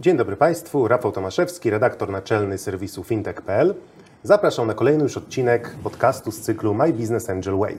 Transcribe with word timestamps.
Dzień 0.00 0.16
dobry 0.16 0.36
Państwu, 0.36 0.88
Rafał 0.88 1.12
Tomaszewski, 1.12 1.70
redaktor 1.70 2.10
naczelny 2.10 2.58
serwisu 2.58 3.04
fintech.pl. 3.04 3.74
Zapraszam 4.22 4.66
na 4.66 4.74
kolejny 4.74 5.02
już 5.02 5.16
odcinek 5.16 5.76
podcastu 5.82 6.30
z 6.30 6.40
cyklu 6.40 6.74
My 6.74 6.92
Business 6.92 7.30
Angel 7.30 7.58
Way. 7.58 7.78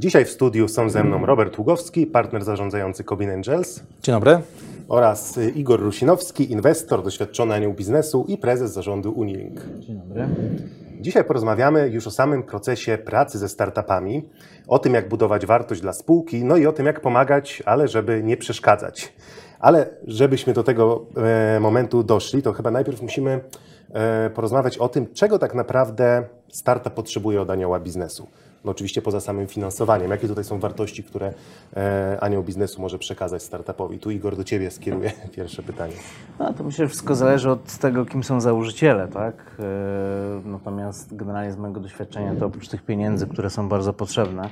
Dzisiaj 0.00 0.24
w 0.24 0.30
studiu 0.30 0.68
są 0.68 0.90
ze 0.90 1.04
mną 1.04 1.26
Robert 1.26 1.58
Ługowski, 1.58 2.06
partner 2.06 2.44
zarządzający 2.44 3.04
Cobin 3.04 3.30
Angels 3.30 3.80
Dzień 4.02 4.14
dobry. 4.14 4.40
oraz 4.88 5.38
Igor 5.54 5.80
Rusinowski, 5.80 6.52
inwestor, 6.52 7.02
doświadczony 7.02 7.54
anioł 7.54 7.72
biznesu 7.72 8.24
i 8.28 8.38
prezes 8.38 8.72
zarządu 8.72 9.12
Unilink. 9.12 9.60
Dzień 9.78 9.96
dobry. 9.96 10.28
Dzisiaj 11.00 11.24
porozmawiamy 11.24 11.88
już 11.88 12.06
o 12.06 12.10
samym 12.10 12.42
procesie 12.42 12.98
pracy 12.98 13.38
ze 13.38 13.48
startupami, 13.48 14.28
o 14.68 14.78
tym 14.78 14.94
jak 14.94 15.08
budować 15.08 15.46
wartość 15.46 15.80
dla 15.80 15.92
spółki, 15.92 16.44
no 16.44 16.56
i 16.56 16.66
o 16.66 16.72
tym 16.72 16.86
jak 16.86 17.00
pomagać, 17.00 17.62
ale 17.66 17.88
żeby 17.88 18.22
nie 18.22 18.36
przeszkadzać. 18.36 19.12
Ale 19.60 19.88
żebyśmy 20.06 20.52
do 20.52 20.64
tego 20.64 21.06
e, 21.16 21.60
momentu 21.60 22.02
doszli, 22.02 22.42
to 22.42 22.52
chyba 22.52 22.70
najpierw 22.70 23.02
musimy 23.02 23.40
e, 23.92 24.30
porozmawiać 24.30 24.78
o 24.78 24.88
tym, 24.88 25.06
czego 25.14 25.38
tak 25.38 25.54
naprawdę 25.54 26.24
startup 26.48 26.94
potrzebuje 26.94 27.40
od 27.42 27.50
anioła 27.50 27.80
biznesu. 27.80 28.26
No 28.64 28.70
oczywiście 28.70 29.02
poza 29.02 29.20
samym 29.20 29.46
finansowaniem. 29.46 30.10
Jakie 30.10 30.28
tutaj 30.28 30.44
są 30.44 30.60
wartości, 30.60 31.04
które 31.04 31.32
e, 31.76 32.18
anioł 32.20 32.42
biznesu 32.42 32.82
może 32.82 32.98
przekazać 32.98 33.42
startupowi? 33.42 33.98
Tu 33.98 34.10
Igor 34.10 34.36
do 34.36 34.44
Ciebie 34.44 34.70
skieruję 34.70 35.12
pierwsze 35.36 35.62
pytanie. 35.62 35.94
No, 36.38 36.52
to 36.52 36.64
myślę, 36.64 36.84
że 36.84 36.88
wszystko 36.88 37.14
zależy 37.14 37.50
od 37.50 37.78
tego, 37.78 38.06
kim 38.06 38.24
są 38.24 38.40
założyciele, 38.40 39.08
tak? 39.08 39.56
Natomiast 40.44 41.16
generalnie 41.16 41.52
z 41.52 41.56
mojego 41.56 41.80
doświadczenia, 41.80 42.34
to 42.34 42.46
oprócz 42.46 42.68
tych 42.68 42.82
pieniędzy, 42.82 43.26
które 43.26 43.50
są 43.50 43.68
bardzo 43.68 43.92
potrzebne 43.92 44.50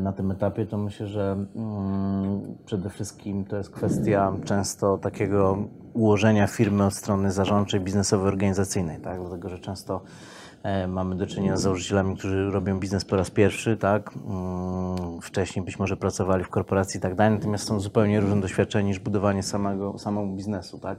na 0.00 0.12
tym 0.12 0.30
etapie, 0.30 0.66
to 0.66 0.78
myślę, 0.78 1.06
że 1.06 1.46
mm, 1.56 2.40
przede 2.64 2.90
wszystkim 2.90 3.44
to 3.44 3.56
jest 3.56 3.70
kwestia 3.70 4.32
często 4.44 4.98
takiego 4.98 5.58
ułożenia 5.94 6.46
firmy 6.46 6.84
od 6.84 6.94
strony 6.94 7.32
zarządczej, 7.32 7.80
biznesowej, 7.80 8.28
organizacyjnej, 8.28 9.00
tak? 9.00 9.20
Dlatego, 9.20 9.48
że 9.48 9.58
często 9.58 10.00
E, 10.00 10.45
Mamy 10.88 11.16
do 11.16 11.26
czynienia 11.26 11.56
z 11.56 11.62
założycielami, 11.62 12.16
którzy 12.16 12.50
robią 12.50 12.80
biznes 12.80 13.04
po 13.04 13.16
raz 13.16 13.30
pierwszy, 13.30 13.76
tak? 13.76 14.10
Mm, 14.28 15.20
Wcześniej 15.22 15.64
być 15.64 15.78
może 15.78 15.96
pracowali 15.96 16.44
w 16.44 16.48
korporacji 16.48 16.98
i 16.98 17.00
tak 17.00 17.14
dalej, 17.14 17.34
natomiast 17.38 17.66
są 17.66 17.80
zupełnie 17.80 18.20
różne 18.20 18.40
doświadczenia 18.40 18.88
niż 18.88 18.98
budowanie 18.98 19.42
samego, 19.42 19.98
samego 19.98 20.26
biznesu, 20.26 20.78
tak? 20.78 20.98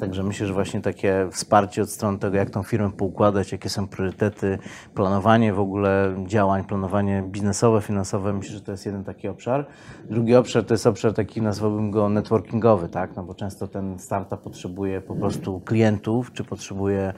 Także 0.00 0.22
myślę, 0.22 0.46
że 0.46 0.52
właśnie 0.54 0.80
takie 0.80 1.28
wsparcie 1.30 1.82
od 1.82 1.90
strony 1.90 2.18
tego, 2.18 2.36
jak 2.36 2.50
tą 2.50 2.62
firmę 2.62 2.90
poukładać, 2.90 3.52
jakie 3.52 3.68
są 3.68 3.88
priorytety, 3.88 4.58
planowanie 4.94 5.52
w 5.52 5.60
ogóle 5.60 6.14
działań, 6.26 6.64
planowanie 6.64 7.24
biznesowe, 7.26 7.80
finansowe, 7.80 8.32
myślę, 8.32 8.54
że 8.54 8.60
to 8.60 8.72
jest 8.72 8.86
jeden 8.86 9.04
taki 9.04 9.28
obszar. 9.28 9.66
Drugi 10.10 10.34
obszar 10.34 10.64
to 10.64 10.74
jest 10.74 10.86
obszar 10.86 11.14
taki, 11.14 11.42
nazwałbym 11.42 11.90
go 11.90 12.08
networkingowy, 12.08 12.88
tak? 12.88 13.16
No 13.16 13.22
bo 13.22 13.34
często 13.34 13.68
ten 13.68 13.98
startup 13.98 14.40
potrzebuje 14.40 15.00
po 15.00 15.14
prostu 15.14 15.60
klientów, 15.60 16.32
czy 16.32 16.44
potrzebuje 16.44 17.12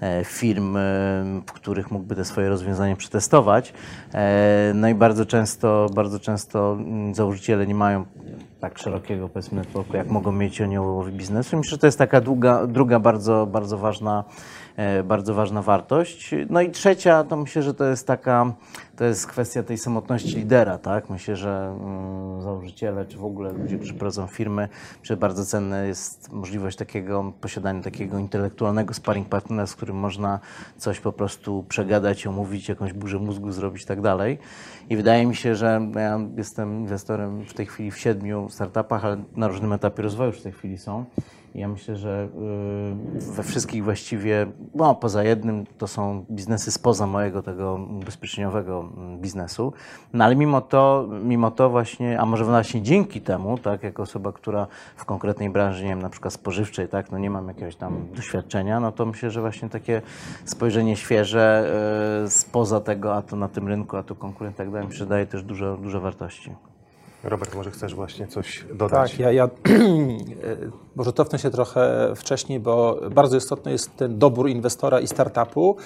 e, 0.00 0.24
firm, 0.24 0.76
e, 0.76 1.37
w 1.46 1.52
których 1.52 1.90
mógłby 1.90 2.14
te 2.16 2.24
swoje 2.24 2.48
rozwiązanie 2.48 2.96
przetestować. 2.96 3.72
E, 4.14 4.72
No 4.74 4.88
i 4.88 4.94
bardzo 4.94 5.26
często, 5.26 5.86
bardzo 5.94 6.20
często 6.20 6.72
mm, 6.72 7.14
założyciele 7.14 7.66
nie 7.66 7.74
mają 7.74 8.04
tak 8.60 8.78
szerokiego 8.78 9.28
powiedzmy 9.28 9.62
jak 9.94 10.08
mogą 10.08 10.32
mieć 10.32 10.60
aniołowi 10.60 11.12
biznesu. 11.12 11.56
Myślę, 11.56 11.70
że 11.70 11.78
to 11.78 11.86
jest 11.86 11.98
taka 11.98 12.20
długa, 12.20 12.66
druga 12.66 13.00
bardzo, 13.00 13.46
bardzo 13.46 13.78
ważna 13.78 14.24
bardzo 15.04 15.34
ważna 15.34 15.62
wartość. 15.62 16.34
No 16.50 16.60
i 16.60 16.70
trzecia, 16.70 17.24
to 17.24 17.36
myślę, 17.36 17.62
że 17.62 17.74
to 17.74 17.84
jest 17.84 18.06
taka, 18.06 18.52
to 18.96 19.04
jest 19.04 19.26
kwestia 19.26 19.62
tej 19.62 19.78
samotności 19.78 20.36
lidera, 20.36 20.78
tak? 20.78 21.10
Myślę, 21.10 21.36
że 21.36 21.76
mm, 21.80 22.42
założyciele, 22.42 23.06
czy 23.06 23.18
w 23.18 23.24
ogóle 23.24 23.52
ludzie, 23.52 23.76
którzy 23.76 23.94
prowadzą 23.94 24.26
firmy, 24.26 24.68
że 25.02 25.16
bardzo 25.16 25.44
cenna 25.44 25.82
jest 25.82 26.32
możliwość 26.32 26.76
takiego, 26.76 27.32
posiadania 27.40 27.82
takiego 27.82 28.18
intelektualnego 28.18 28.94
sparring 28.94 29.28
partnera, 29.28 29.66
z 29.66 29.74
którym 29.74 29.96
można 29.96 30.40
coś 30.76 31.00
po 31.00 31.12
prostu 31.12 31.64
przegadać, 31.68 32.26
omówić, 32.26 32.68
jakąś 32.68 32.92
burzę 32.92 33.18
mózgu 33.18 33.52
zrobić 33.52 33.82
i 33.82 33.86
tak 33.86 34.00
dalej. 34.00 34.38
I 34.90 34.96
wydaje 34.96 35.26
mi 35.26 35.36
się, 35.36 35.54
że 35.54 35.80
ja 35.94 36.20
jestem 36.36 36.80
inwestorem 36.80 37.44
w 37.44 37.54
tej 37.54 37.66
chwili 37.66 37.90
w 37.90 37.98
siedmiu 37.98 38.48
startupach, 38.50 39.04
ale 39.04 39.16
na 39.36 39.48
różnym 39.48 39.72
etapie 39.72 40.02
rozwoju 40.02 40.30
już 40.30 40.40
w 40.40 40.42
tej 40.42 40.52
chwili 40.52 40.78
są. 40.78 41.04
Ja 41.54 41.68
myślę, 41.68 41.96
że 41.96 42.28
y, 43.16 43.32
we 43.32 43.42
wszystkich 43.42 43.84
właściwie, 43.84 44.46
no 44.74 44.94
poza 44.94 45.24
jednym, 45.24 45.66
to 45.78 45.88
są 45.88 46.24
biznesy 46.30 46.72
spoza 46.72 47.06
mojego 47.06 47.42
tego 47.42 47.74
ubezpieczeniowego 48.00 48.88
mm, 48.96 49.18
biznesu. 49.18 49.72
No 50.12 50.24
ale 50.24 50.36
mimo 50.36 50.60
to, 50.60 51.08
mimo 51.22 51.50
to 51.50 51.70
właśnie, 51.70 52.20
a 52.20 52.26
może 52.26 52.44
właśnie 52.44 52.82
dzięki 52.82 53.20
temu, 53.20 53.58
tak, 53.58 53.82
jako 53.82 54.02
osoba, 54.02 54.32
która 54.32 54.66
w 54.96 55.04
konkretnej 55.04 55.50
branży, 55.50 55.82
nie 55.84 55.90
wiem, 55.90 56.02
na 56.02 56.10
przykład 56.10 56.34
spożywczej, 56.34 56.88
tak, 56.88 57.12
no 57.12 57.18
nie 57.18 57.30
mam 57.30 57.48
jakiegoś 57.48 57.76
tam 57.76 58.06
doświadczenia, 58.14 58.80
no 58.80 58.92
to 58.92 59.06
myślę, 59.06 59.30
że 59.30 59.40
właśnie 59.40 59.68
takie 59.68 60.02
spojrzenie 60.44 60.96
świeże 60.96 61.72
y, 62.26 62.30
spoza 62.30 62.80
tego, 62.80 63.14
a 63.14 63.22
to 63.22 63.36
na 63.36 63.48
tym 63.48 63.68
rynku, 63.68 63.96
a 63.96 64.02
tu 64.02 64.14
konkurent 64.14 64.56
tak 64.56 64.70
dalej, 64.70 64.86
myślę, 64.86 64.98
że 64.98 65.06
daje 65.06 65.26
też 65.26 65.42
dużo, 65.42 65.76
dużo 65.76 66.00
wartości. 66.00 66.50
Robert, 67.24 67.54
może 67.54 67.70
chcesz 67.70 67.94
właśnie 67.94 68.26
coś 68.26 68.64
dodać? 68.74 69.10
Tak, 69.10 69.20
ja, 69.20 69.32
ja 69.32 69.48
może 70.96 71.12
cofnę 71.12 71.38
się 71.38 71.50
trochę 71.50 72.12
wcześniej, 72.16 72.60
bo 72.60 73.00
bardzo 73.10 73.36
istotny 73.36 73.72
jest 73.72 73.96
ten 73.96 74.18
dobór 74.18 74.48
inwestora 74.48 75.00
i 75.00 75.06
startupu 75.06 75.76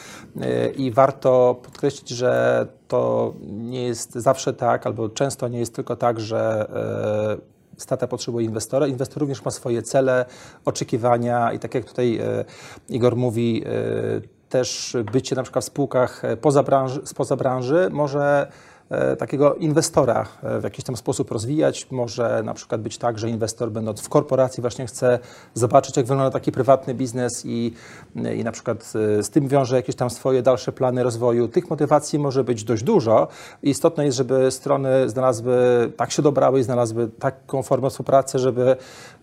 e, 0.40 0.68
i 0.68 0.90
warto 0.90 1.60
podkreślić, 1.62 2.08
że 2.08 2.66
to 2.88 3.34
nie 3.42 3.82
jest 3.82 4.12
zawsze 4.12 4.52
tak, 4.52 4.86
albo 4.86 5.08
często 5.08 5.48
nie 5.48 5.58
jest 5.58 5.74
tylko 5.74 5.96
tak, 5.96 6.20
że 6.20 6.70
e, 7.76 7.80
startup 7.80 8.10
potrzebuje 8.10 8.46
inwestora. 8.46 8.86
Inwestor 8.86 9.20
również 9.20 9.44
ma 9.44 9.50
swoje 9.50 9.82
cele, 9.82 10.24
oczekiwania 10.64 11.52
i 11.52 11.58
tak 11.58 11.74
jak 11.74 11.84
tutaj 11.84 12.16
e, 12.16 12.44
Igor 12.88 13.16
mówi, 13.16 13.64
też 14.48 14.96
bycie 15.12 15.36
na 15.36 15.42
przykład 15.42 15.64
w 15.64 15.66
spółkach 15.66 16.22
poza 16.40 16.62
branży, 16.62 17.00
spoza 17.04 17.36
branży 17.36 17.88
może 17.92 18.52
takiego 19.18 19.54
inwestora 19.54 20.26
w 20.60 20.64
jakiś 20.64 20.84
tam 20.84 20.96
sposób 20.96 21.30
rozwijać. 21.30 21.86
Może 21.90 22.42
na 22.44 22.54
przykład 22.54 22.80
być 22.80 22.98
tak, 22.98 23.18
że 23.18 23.30
inwestor 23.30 23.70
będąc 23.70 24.00
w 24.00 24.08
korporacji 24.08 24.60
właśnie 24.60 24.86
chce 24.86 25.18
zobaczyć, 25.54 25.96
jak 25.96 26.06
wygląda 26.06 26.30
taki 26.30 26.52
prywatny 26.52 26.94
biznes 26.94 27.42
i, 27.46 27.74
i 28.36 28.44
na 28.44 28.52
przykład 28.52 28.84
z 29.22 29.30
tym 29.30 29.48
wiąże 29.48 29.76
jakieś 29.76 29.96
tam 29.96 30.10
swoje 30.10 30.42
dalsze 30.42 30.72
plany 30.72 31.02
rozwoju. 31.02 31.48
Tych 31.48 31.70
motywacji 31.70 32.18
może 32.18 32.44
być 32.44 32.64
dość 32.64 32.82
dużo. 32.82 33.28
Istotne 33.62 34.04
jest, 34.04 34.16
żeby 34.16 34.50
strony 34.50 35.08
znalazły, 35.08 35.54
tak 35.96 36.10
się 36.10 36.22
dobrały 36.22 36.60
i 36.60 36.62
znalazły 36.62 37.08
taką 37.08 37.62
formę 37.62 37.90
współpracy, 37.90 38.38
żeby 38.38 38.76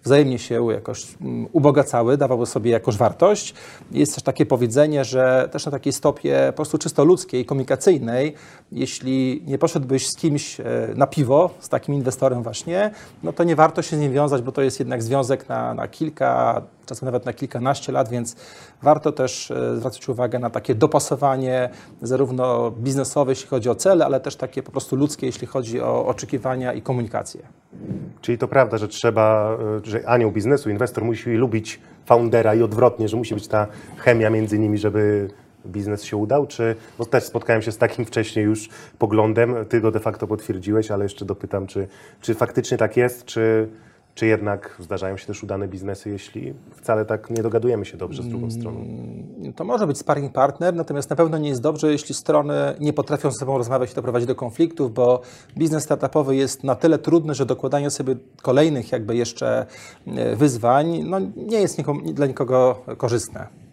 wzajemnie 0.03 0.39
się 0.39 0.71
jakoś 0.71 1.07
ubogacały, 1.51 2.17
dawały 2.17 2.45
sobie 2.45 2.71
jakąś 2.71 2.97
wartość. 2.97 3.53
Jest 3.91 4.15
też 4.15 4.23
takie 4.23 4.45
powiedzenie, 4.45 5.05
że 5.05 5.49
też 5.51 5.65
na 5.65 5.71
takiej 5.71 5.93
stopie 5.93 6.47
po 6.47 6.55
prostu 6.55 6.77
czysto 6.77 7.05
ludzkiej, 7.05 7.45
komunikacyjnej, 7.45 8.33
jeśli 8.71 9.43
nie 9.47 9.57
poszedłbyś 9.57 10.07
z 10.07 10.15
kimś 10.15 10.57
na 10.95 11.07
piwo, 11.07 11.49
z 11.59 11.69
takim 11.69 11.95
inwestorem 11.95 12.43
właśnie, 12.43 12.91
no 13.23 13.33
to 13.33 13.43
nie 13.43 13.55
warto 13.55 13.81
się 13.81 13.97
z 13.97 13.99
nim 13.99 14.13
wiązać, 14.13 14.41
bo 14.41 14.51
to 14.51 14.61
jest 14.61 14.79
jednak 14.79 15.03
związek 15.03 15.49
na, 15.49 15.73
na 15.73 15.87
kilka, 15.87 16.61
czasem 16.85 17.05
nawet 17.05 17.25
na 17.25 17.33
kilkanaście 17.33 17.91
lat, 17.91 18.09
więc 18.09 18.35
warto 18.81 19.11
też 19.11 19.53
zwracać 19.75 20.09
uwagę 20.09 20.39
na 20.39 20.49
takie 20.49 20.75
dopasowanie 20.75 21.69
zarówno 22.01 22.71
biznesowe, 22.71 23.31
jeśli 23.31 23.47
chodzi 23.47 23.69
o 23.69 23.75
cele, 23.75 24.05
ale 24.05 24.19
też 24.19 24.35
takie 24.35 24.63
po 24.63 24.71
prostu 24.71 24.95
ludzkie, 24.95 25.25
jeśli 25.25 25.47
chodzi 25.47 25.81
o 25.81 26.05
oczekiwania 26.07 26.73
i 26.73 26.81
komunikację. 26.81 27.41
Czyli 28.21 28.37
to 28.37 28.47
prawda, 28.47 28.77
że 28.77 28.87
trzeba, 28.87 29.57
że 29.83 30.09
anioł 30.09 30.31
biznesu, 30.31 30.69
inwestor 30.69 31.03
musi 31.03 31.29
lubić 31.29 31.79
foundera 32.05 32.55
i 32.55 32.61
odwrotnie, 32.61 33.07
że 33.07 33.17
musi 33.17 33.33
być 33.33 33.47
ta 33.47 33.67
chemia 33.97 34.29
między 34.29 34.59
nimi, 34.59 34.77
żeby 34.77 35.27
biznes 35.65 36.03
się 36.03 36.17
udał? 36.17 36.47
Czy, 36.47 36.75
bo 36.97 37.05
też 37.05 37.23
spotkałem 37.23 37.61
się 37.61 37.71
z 37.71 37.77
takim 37.77 38.05
wcześniej 38.05 38.45
już 38.45 38.69
poglądem, 38.99 39.55
ty 39.69 39.81
go 39.81 39.91
de 39.91 39.99
facto 39.99 40.27
potwierdziłeś, 40.27 40.91
ale 40.91 41.05
jeszcze 41.05 41.25
dopytam, 41.25 41.67
czy, 41.67 41.87
czy 42.21 42.33
faktycznie 42.35 42.77
tak 42.77 42.97
jest, 42.97 43.25
czy, 43.25 43.69
czy 44.19 44.25
jednak 44.25 44.75
zdarzają 44.79 45.17
się 45.17 45.27
też 45.27 45.43
udane 45.43 45.67
biznesy, 45.67 46.09
jeśli 46.09 46.53
wcale 46.75 47.05
tak 47.05 47.29
nie 47.29 47.43
dogadujemy 47.43 47.85
się 47.85 47.97
dobrze 47.97 48.23
z 48.23 48.27
drugą 48.27 48.51
stroną? 48.51 48.85
To 49.55 49.63
może 49.63 49.87
być 49.87 49.97
sparring 49.97 50.33
partner, 50.33 50.75
natomiast 50.75 51.09
na 51.09 51.15
pewno 51.15 51.37
nie 51.37 51.49
jest 51.49 51.61
dobrze, 51.61 51.91
jeśli 51.91 52.15
strony 52.15 52.53
nie 52.79 52.93
potrafią 52.93 53.31
ze 53.31 53.39
sobą 53.39 53.57
rozmawiać 53.57 53.91
i 53.91 53.95
to 53.95 54.01
prowadzi 54.01 54.25
do 54.25 54.35
konfliktów, 54.35 54.93
bo 54.93 55.21
biznes 55.57 55.83
startupowy 55.83 56.35
jest 56.35 56.63
na 56.63 56.75
tyle 56.75 56.97
trudny, 56.97 57.33
że 57.33 57.45
dokładanie 57.45 57.89
sobie 57.89 58.15
kolejnych 58.41 58.91
jakby 58.91 59.15
jeszcze 59.15 59.65
e, 60.07 60.35
wyzwań 60.35 61.03
no, 61.03 61.19
nie 61.35 61.61
jest 61.61 61.77
nikomu, 61.77 62.13
dla 62.13 62.25
nikogo 62.25 62.81
korzystne. 62.97 63.68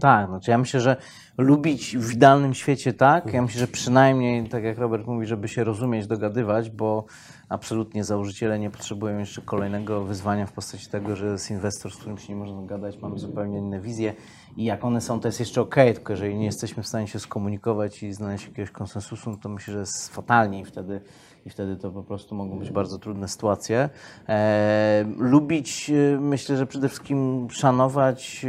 Tak, 0.00 0.28
znaczy 0.28 0.50
ja 0.50 0.58
myślę, 0.58 0.80
że 0.80 0.96
lubić 1.38 1.96
w 1.96 2.12
idealnym 2.12 2.54
świecie 2.54 2.92
tak. 2.92 3.32
Ja 3.32 3.42
myślę, 3.42 3.60
że 3.60 3.66
przynajmniej, 3.66 4.48
tak 4.48 4.64
jak 4.64 4.78
Robert 4.78 5.06
mówi, 5.06 5.26
żeby 5.26 5.48
się 5.48 5.64
rozumieć, 5.64 6.06
dogadywać, 6.06 6.70
bo 6.70 7.04
absolutnie 7.48 8.04
założyciele 8.04 8.58
nie 8.58 8.70
potrzebują 8.70 9.18
jeszcze 9.18 9.42
kolejnego 9.42 10.04
wyzwania 10.04 10.46
w 10.46 10.52
postaci 10.52 10.90
tego, 10.90 11.16
że 11.16 11.26
jest 11.26 11.50
inwestor, 11.50 11.92
z 11.92 11.96
którym 11.96 12.18
się 12.18 12.32
nie 12.32 12.38
można 12.38 12.60
dogadać, 12.60 12.98
mamy 12.98 13.18
zupełnie 13.18 13.58
inne 13.58 13.80
wizje 13.80 14.14
i 14.56 14.64
jak 14.64 14.84
one 14.84 15.00
są, 15.00 15.20
to 15.20 15.28
jest 15.28 15.40
jeszcze 15.40 15.60
ok, 15.60 15.74
tylko 15.74 16.12
jeżeli 16.12 16.36
nie 16.36 16.44
jesteśmy 16.44 16.82
w 16.82 16.86
stanie 16.86 17.06
się 17.06 17.18
skomunikować 17.18 18.02
i 18.02 18.12
znaleźć 18.12 18.46
jakiegoś 18.46 18.70
konsensusu, 18.70 19.36
to 19.36 19.48
myślę, 19.48 19.72
że 19.72 19.80
jest 19.80 20.14
fatalnie 20.14 20.60
i 20.60 20.64
wtedy 20.64 21.00
i 21.48 21.50
wtedy 21.50 21.76
to 21.76 21.90
po 21.90 22.02
prostu 22.02 22.34
mogą 22.34 22.58
być 22.58 22.70
bardzo 22.70 22.98
trudne 22.98 23.28
sytuacje. 23.28 23.88
E, 24.28 25.04
lubić, 25.18 25.90
e, 25.90 26.20
myślę, 26.20 26.56
że 26.56 26.66
przede 26.66 26.88
wszystkim 26.88 27.48
szanować, 27.50 28.46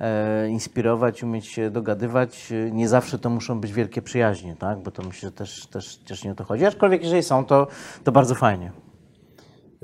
e, 0.00 0.48
inspirować, 0.48 1.22
umieć 1.22 1.46
się 1.46 1.70
dogadywać. 1.70 2.52
E, 2.52 2.70
Nie 2.70 2.88
zawsze 2.88 3.18
to 3.18 3.30
muszą 3.30 3.60
być 3.60 3.72
wielkie 3.72 4.02
przyjaźnie, 4.02 4.56
tak? 4.56 4.78
bo 4.78 4.90
to 4.90 5.02
myślę, 5.02 5.28
że 5.28 5.32
też, 5.32 5.66
też, 5.66 5.96
też 5.96 6.24
nie 6.24 6.32
o 6.32 6.34
to 6.34 6.44
chodzi. 6.44 6.66
Aczkolwiek 6.66 7.02
jeżeli 7.02 7.22
są, 7.22 7.44
to, 7.44 7.66
to 8.04 8.12
bardzo 8.12 8.34
fajnie. 8.34 8.83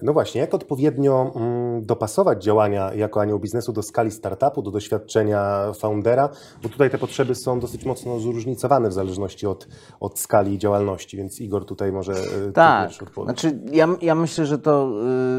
No 0.02 0.12
właśnie, 0.12 0.40
jak 0.40 0.54
odpowiednio 0.54 1.32
mm, 1.36 1.84
dopasować 1.84 2.44
działania 2.44 2.94
jako 2.94 3.20
anioł 3.20 3.38
biznesu 3.38 3.72
do 3.72 3.82
skali 3.82 4.10
startupu, 4.10 4.62
do 4.62 4.70
doświadczenia 4.70 5.72
foundera, 5.78 6.28
bo 6.62 6.68
tutaj 6.68 6.90
te 6.90 6.98
potrzeby 6.98 7.34
są 7.34 7.60
dosyć 7.60 7.84
mocno 7.84 8.20
zróżnicowane 8.20 8.88
w 8.88 8.92
zależności 8.92 9.46
od, 9.46 9.68
od 10.00 10.18
skali 10.18 10.58
działalności, 10.58 11.16
więc 11.16 11.40
Igor 11.40 11.66
tutaj 11.66 11.92
może 11.92 12.12
e, 12.12 12.52
Tak, 12.52 12.90
znaczy 13.24 13.60
ja, 13.72 13.88
ja 14.02 14.14
myślę, 14.14 14.46
że 14.46 14.58
to 14.58 14.90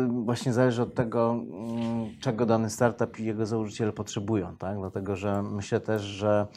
y, 0.04 0.24
właśnie 0.26 0.54
zależy 0.54 0.82
od 0.82 0.94
tego, 0.94 1.32
mm, 1.32 2.10
czego 2.20 2.46
dany 2.46 2.70
startup 2.70 3.20
i 3.20 3.26
jego 3.26 3.46
założyciele 3.46 3.92
potrzebują, 3.92 4.58
tak? 4.58 4.78
Dlatego, 4.78 5.16
że 5.16 5.44
myślę 5.44 5.80
też, 5.80 6.02
że 6.02 6.48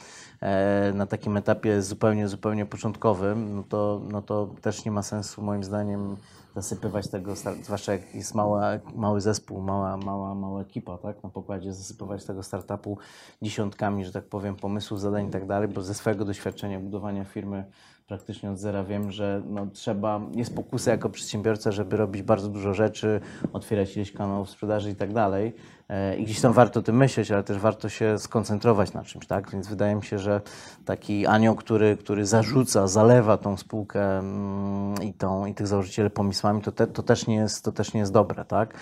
e, 0.40 0.92
na 0.94 1.06
takim 1.06 1.36
etapie 1.36 1.82
zupełnie, 1.82 2.28
zupełnie 2.28 2.66
początkowym, 2.66 3.56
no 3.56 3.62
to, 3.68 4.00
no 4.10 4.22
to 4.22 4.48
też 4.60 4.84
nie 4.84 4.92
ma 4.92 5.02
sensu 5.02 5.42
moim 5.42 5.64
zdaniem 5.64 6.16
zasypywać 6.54 7.08
tego, 7.08 7.34
zwłaszcza 7.62 7.92
jak 7.92 8.14
jest 8.14 8.34
mała, 8.34 8.62
mały 8.94 9.20
zespół, 9.20 9.60
mała, 9.60 9.96
mała, 9.96 10.34
mała 10.34 10.60
ekipa, 10.60 10.98
tak? 10.98 11.22
Na 11.22 11.30
pokładzie 11.30 11.72
zasypywać 11.72 12.24
tego 12.24 12.42
startupu 12.42 12.98
dziesiątkami, 13.42 14.04
że 14.04 14.12
tak 14.12 14.24
powiem, 14.24 14.56
pomysłów, 14.56 15.00
zadań 15.00 15.28
i 15.28 15.30
tak 15.30 15.46
dalej, 15.46 15.68
bo 15.68 15.82
ze 15.82 15.94
swojego 15.94 16.24
doświadczenia 16.24 16.80
budowania 16.80 17.24
firmy 17.24 17.64
praktycznie 18.06 18.50
od 18.50 18.58
zera 18.58 18.84
wiem, 18.84 19.10
że 19.10 19.42
no, 19.46 19.66
trzeba, 19.66 20.20
jest 20.34 20.54
pokusa 20.54 20.90
jako 20.90 21.10
przedsiębiorca, 21.10 21.72
żeby 21.72 21.96
robić 21.96 22.22
bardzo 22.22 22.48
dużo 22.48 22.74
rzeczy, 22.74 23.20
otwierać 23.52 23.96
ileś 23.96 24.12
kanałów 24.12 24.50
sprzedaży 24.50 24.90
i 24.90 24.94
tak 24.94 25.12
dalej. 25.12 25.52
E, 25.88 26.16
I 26.16 26.24
gdzieś 26.24 26.40
tam 26.40 26.52
warto 26.52 26.80
o 26.80 26.82
tym 26.82 26.96
myśleć, 26.96 27.30
ale 27.30 27.42
też 27.42 27.58
warto 27.58 27.88
się 27.88 28.18
skoncentrować 28.18 28.92
na 28.92 29.04
czymś, 29.04 29.26
tak? 29.26 29.50
Więc 29.50 29.68
wydaje 29.68 29.94
mi 29.94 30.04
się, 30.04 30.18
że 30.18 30.40
taki 30.84 31.26
anioł, 31.26 31.54
który, 31.54 31.96
który 31.96 32.26
zarzuca, 32.26 32.86
zalewa 32.86 33.36
tą 33.36 33.56
spółkę 33.56 34.18
mm, 34.18 35.02
i, 35.02 35.12
tą, 35.12 35.46
i 35.46 35.54
tych 35.54 35.66
założycieli 35.66 36.10
pomysłami, 36.10 36.62
to, 36.62 36.72
te, 36.72 36.86
to, 36.86 37.02
też 37.02 37.26
nie 37.26 37.36
jest, 37.36 37.64
to 37.64 37.72
też 37.72 37.94
nie 37.94 38.00
jest 38.00 38.12
dobre, 38.12 38.44
tak? 38.44 38.74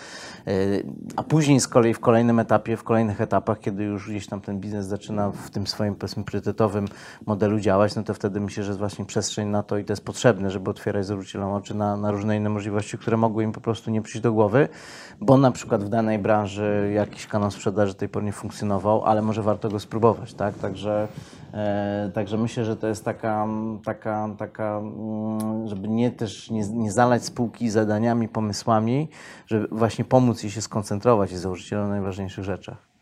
E, 0.47 0.53
A 1.17 1.23
później 1.23 1.61
z 1.61 1.69
kolei 1.69 1.95
w 1.95 2.01
kolejnym 2.01 2.39
etapie, 2.39 2.77
w 2.77 2.85
kolejnych 2.85 3.21
etapach, 3.21 3.61
kiedy 3.61 3.85
już 3.85 4.11
gdzieś 4.11 4.27
tam 4.27 4.41
ten 4.41 4.61
biznes 4.61 4.87
zaczyna 4.87 5.31
w 5.31 5.51
tym 5.51 5.67
swoim 5.67 5.95
powiedzmy 5.95 6.25
priorytetowym 6.25 6.89
modelu 7.27 7.61
działać, 7.61 7.95
no 7.95 8.03
to 8.03 8.15
wtedy 8.15 8.41
myślę, 8.41 8.65
że 8.65 8.71
jest 8.71 8.79
właśnie 8.79 9.05
przestrzeń 9.05 9.49
na 9.49 9.63
to 9.63 9.79
i 9.79 9.85
to 9.85 9.93
jest 9.93 10.05
potrzebne, 10.05 10.51
żeby 10.51 10.71
otwierać 10.71 11.07
założycielom 11.07 11.53
oczy 11.53 11.75
na, 11.75 11.97
na 11.97 12.11
różne 12.11 12.37
inne 12.37 12.51
możliwości, 12.51 12.99
które 12.99 13.17
mogły 13.17 13.45
im 13.45 13.53
po 13.53 13.61
prostu 13.61 13.91
nie 13.91 14.03
przyjść 14.03 14.23
do 14.23 14.33
głowy, 14.33 14.69
bo 15.21 15.39
na 15.39 15.51
przykład 15.51 15.85
w 15.85 15.89
danej 15.89 16.19
branży 16.19 16.92
jakiś 16.93 17.27
kanał 17.27 17.51
sprzedaży 17.51 17.93
do 17.93 17.99
tej 17.99 18.09
pory 18.09 18.27
nie 18.27 18.33
funkcjonował, 18.33 19.05
ale 19.05 19.23
może 19.23 19.43
warto 19.43 19.69
go 19.69 19.81
spróbować, 19.81 20.35
tak? 20.35 20.55
Także, 20.55 21.09
e, 21.55 22.11
także 22.15 22.39
myślę, 22.39 22.65
że 22.65 22.77
to 22.77 22.87
jest 22.87 23.05
taka, 23.05 23.47
taka, 23.85 24.29
taka 24.39 24.79
mm, 24.79 25.69
żeby 25.69 25.89
nie 25.89 26.11
też 26.11 26.51
nie, 26.51 26.69
nie 26.69 26.93
zalać 26.93 27.25
spółki 27.25 27.71
zadaniami, 27.71 28.29
pomysłami, 28.29 29.09
żeby 29.47 29.69
właśnie 29.71 30.05
pomóc 30.05 30.43
jej 30.43 30.53
się 30.53 30.63
skoncentrować 30.63 31.33
i 31.33 31.37
założycielom 31.37 31.85
na 31.85 31.91
najważniejszych 31.91 32.45
rzeczach. 32.45 32.93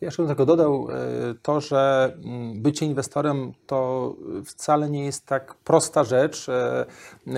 Ja 0.00 0.06
jeszcze 0.06 0.22
bym 0.22 0.28
tylko 0.28 0.46
dodał 0.46 0.88
e, 0.90 0.94
to, 1.42 1.60
że 1.60 2.12
mm, 2.24 2.62
bycie 2.62 2.86
inwestorem 2.86 3.52
to 3.66 4.14
wcale 4.44 4.90
nie 4.90 5.04
jest 5.04 5.26
tak 5.26 5.54
prosta 5.54 6.04
rzecz, 6.04 6.48
e, 6.48 6.86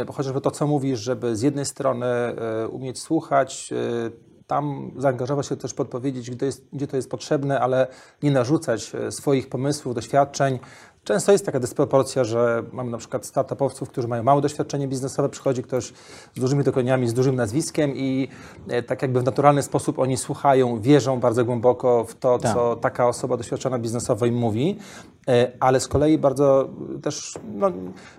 bo 0.07 0.13
chociażby 0.13 0.41
to, 0.41 0.51
co 0.51 0.67
mówisz, 0.67 1.01
żeby 1.01 1.37
z 1.37 1.43
jednej 1.43 1.65
strony 1.65 2.07
e, 2.07 2.69
umieć 2.69 3.01
słuchać, 3.01 3.73
e, 3.73 4.32
tam 4.53 4.91
zaangażować 4.97 5.47
się 5.47 5.57
też 5.57 5.75
podpowiedzieć, 5.75 6.31
gdzie, 6.31 6.47
jest, 6.47 6.65
gdzie 6.73 6.87
to 6.87 6.97
jest 6.97 7.11
potrzebne, 7.11 7.61
ale 7.61 7.87
nie 8.23 8.31
narzucać 8.31 8.93
e, 8.95 9.13
swoich 9.13 9.49
pomysłów, 9.49 9.95
doświadczeń. 9.95 10.59
Często 11.05 11.33
jest 11.33 11.47
taka 11.47 11.61
dysproporcja, 11.61 12.25
że 12.25 12.63
mamy 12.73 12.91
na 12.91 12.99
przykład 12.99 13.27
startupowców, 13.27 13.89
którzy 13.89 14.09
mają 14.09 14.23
małe 14.23 14.41
doświadczenie 14.41 14.89
biznesowe, 14.89 15.29
przychodzi 15.29 15.63
ktoś 15.63 15.93
z 16.35 16.41
dużymi 16.41 16.65
dokonaniami, 16.65 17.09
z 17.09 17.15
dużym 17.15 17.37
nazwiskiem 17.37 17.97
i 17.97 18.29
e, 18.69 18.83
tak 18.83 19.03
jakby 19.03 19.21
w 19.21 19.25
naturalny 19.25 19.63
sposób 19.63 19.99
oni 19.99 20.17
słuchają, 20.17 20.81
wierzą 20.81 21.21
bardzo 21.21 21.45
głęboko 21.45 22.05
w 22.05 22.15
to, 22.15 22.39
Tak. 22.39 22.55
co 22.55 22.77
taka 22.77 23.09
osoba 23.09 23.37
doświadczona 23.37 23.79
biznesowo 23.79 24.27
im 24.27 24.35
mówi, 24.35 24.79
ale 25.61 25.81
z 25.81 25.89
kolei 25.89 26.19
bardzo 26.19 26.69
też 27.03 27.35
no, 27.55 27.73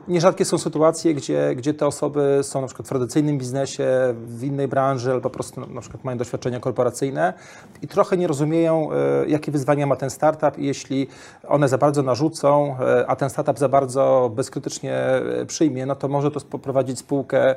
nierzadkie 0.08 0.46
są 0.46 0.58
sytuacje, 0.58 1.14
gdzie, 1.14 1.56
gdzie 1.56 1.74
te 1.74 1.88
osoby 1.88 2.40
są 2.42 2.62
na 2.62 2.68
przykład 2.68 2.88
w 2.88 2.90
tradycyjnym 2.90 3.38
biznesie, 3.38 3.88
w 4.26 4.44
innej 4.44 4.68
branży, 4.68 5.12
albo 5.12 5.22
po 5.22 5.30
prostu 5.30 5.62
no, 5.62 5.68
na 5.68 5.82
przykład 5.82 6.04
mają 6.04 6.18
doświadczenia 6.18 6.60
korporacyjne 6.60 7.34
i 7.82 7.88
trochę 7.88 8.18
nie 8.18 8.28
rozumieją, 8.28 8.90
e, 8.92 9.28
jakie 9.28 9.52
wyzwania 9.52 9.88
ma 9.88 9.96
ten 9.96 10.10
startup 10.10 10.58
i 10.58 10.66
jeśli 10.66 11.08
one 11.48 11.68
za 11.68 11.78
bardzo 11.78 12.04
narzucą, 12.04 12.76
e, 12.80 13.08
a 13.08 13.16
ten 13.16 13.30
startup 13.30 13.60
za 13.60 13.70
bardzo 13.70 14.32
bezkrytycznie 14.36 14.94
e, 14.96 15.46
przyjmie, 15.46 15.86
no 15.86 15.96
to 15.96 16.08
może 16.08 16.32
to 16.32 16.40
poprowadzić 16.40 17.00
spółkę 17.00 17.56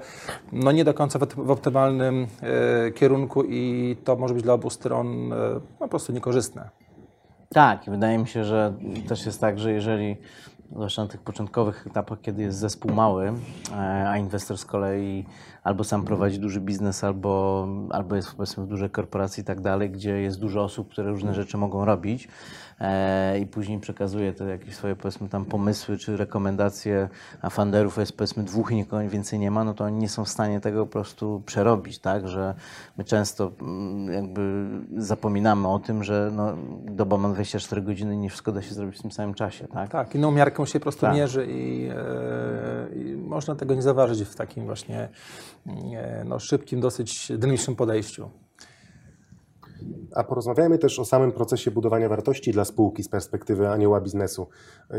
no, 0.52 0.72
nie 0.72 0.84
do 0.84 0.94
końca 0.94 1.18
w, 1.18 1.22
op- 1.22 1.44
w 1.46 1.50
optymalnym 1.50 2.26
e, 2.42 2.90
kierunku 2.90 3.42
i 3.44 3.96
to 4.04 4.16
może 4.16 4.34
być 4.34 4.42
dla 4.42 4.54
obu 4.54 4.70
stron 4.70 5.32
e, 5.32 5.36
po 5.78 5.88
prostu 5.88 6.12
niekorzystne. 6.12 6.85
Tak, 7.48 7.84
wydaje 7.86 8.18
mi 8.18 8.28
się, 8.28 8.44
że 8.44 8.72
też 9.08 9.26
jest 9.26 9.40
tak, 9.40 9.58
że 9.58 9.72
jeżeli, 9.72 10.16
zwłaszcza 10.72 11.02
na 11.02 11.08
tych 11.08 11.20
początkowych 11.20 11.86
etapach, 11.86 12.20
kiedy 12.20 12.42
jest 12.42 12.58
zespół 12.58 12.92
mały, 12.92 13.32
e, 13.72 14.08
a 14.08 14.16
inwestor 14.16 14.58
z 14.58 14.64
kolei 14.64 15.24
albo 15.66 15.84
sam 15.84 16.04
prowadzi 16.04 16.38
duży 16.38 16.60
biznes, 16.60 17.04
albo, 17.04 17.68
albo 17.90 18.16
jest 18.16 18.34
powiedzmy 18.34 18.64
w 18.64 18.66
dużej 18.66 18.90
korporacji 18.90 19.40
i 19.40 19.44
tak 19.44 19.60
dalej, 19.60 19.90
gdzie 19.90 20.20
jest 20.20 20.40
dużo 20.40 20.62
osób, 20.64 20.88
które 20.88 21.10
różne 21.10 21.34
rzeczy 21.34 21.56
mogą 21.56 21.84
robić 21.84 22.28
e, 22.80 23.38
i 23.38 23.46
później 23.46 23.80
przekazuje 23.80 24.32
te 24.32 24.44
jakieś 24.44 24.74
swoje 24.74 24.96
powiedzmy 24.96 25.28
tam 25.28 25.44
pomysły 25.44 25.98
czy 25.98 26.16
rekomendacje, 26.16 27.08
a 27.42 27.50
funderów 27.50 27.98
jest 27.98 28.16
powiedzmy 28.16 28.42
dwóch 28.44 28.70
i 28.70 28.74
nikogo 28.74 29.08
więcej 29.08 29.38
nie 29.38 29.50
ma, 29.50 29.64
no 29.64 29.74
to 29.74 29.84
oni 29.84 29.98
nie 29.98 30.08
są 30.08 30.24
w 30.24 30.28
stanie 30.28 30.60
tego 30.60 30.86
po 30.86 30.92
prostu 30.92 31.42
przerobić, 31.46 31.98
tak, 31.98 32.28
że 32.28 32.54
my 32.98 33.04
często 33.04 33.52
mm, 33.60 34.12
jakby 34.12 34.66
zapominamy 34.96 35.68
o 35.68 35.78
tym, 35.78 36.04
że 36.04 36.30
no, 36.32 36.56
doba 36.84 37.16
ma 37.16 37.28
24 37.28 37.82
godziny, 37.82 38.16
nie 38.16 38.28
wszystko 38.28 38.52
da 38.52 38.62
się 38.62 38.74
zrobić 38.74 38.98
w 38.98 39.02
tym 39.02 39.12
samym 39.12 39.34
czasie, 39.34 39.68
tak? 39.68 39.90
Tak, 39.90 40.14
inną 40.14 40.32
miarką 40.32 40.66
się 40.66 40.78
po 40.78 40.82
prostu 40.82 41.00
Tak. 41.00 41.14
mierzy 41.14 41.46
i, 41.46 41.88
e, 41.88 42.98
i 42.98 43.16
można 43.16 43.54
tego 43.54 43.74
nie 43.74 43.82
zauważyć 43.82 44.22
w 44.22 44.34
takim 44.34 44.66
właśnie 44.66 45.08
no, 46.24 46.38
szybkim, 46.38 46.80
dosyć 46.80 47.32
dynamicznym 47.38 47.76
podejściu. 47.76 48.30
A 50.14 50.24
porozmawiajmy 50.24 50.78
też 50.78 50.98
o 50.98 51.04
samym 51.04 51.32
procesie 51.32 51.70
budowania 51.70 52.08
wartości 52.08 52.52
dla 52.52 52.64
spółki 52.64 53.02
z 53.02 53.08
perspektywy 53.08 53.68
anioła 53.68 54.00
biznesu. 54.00 54.46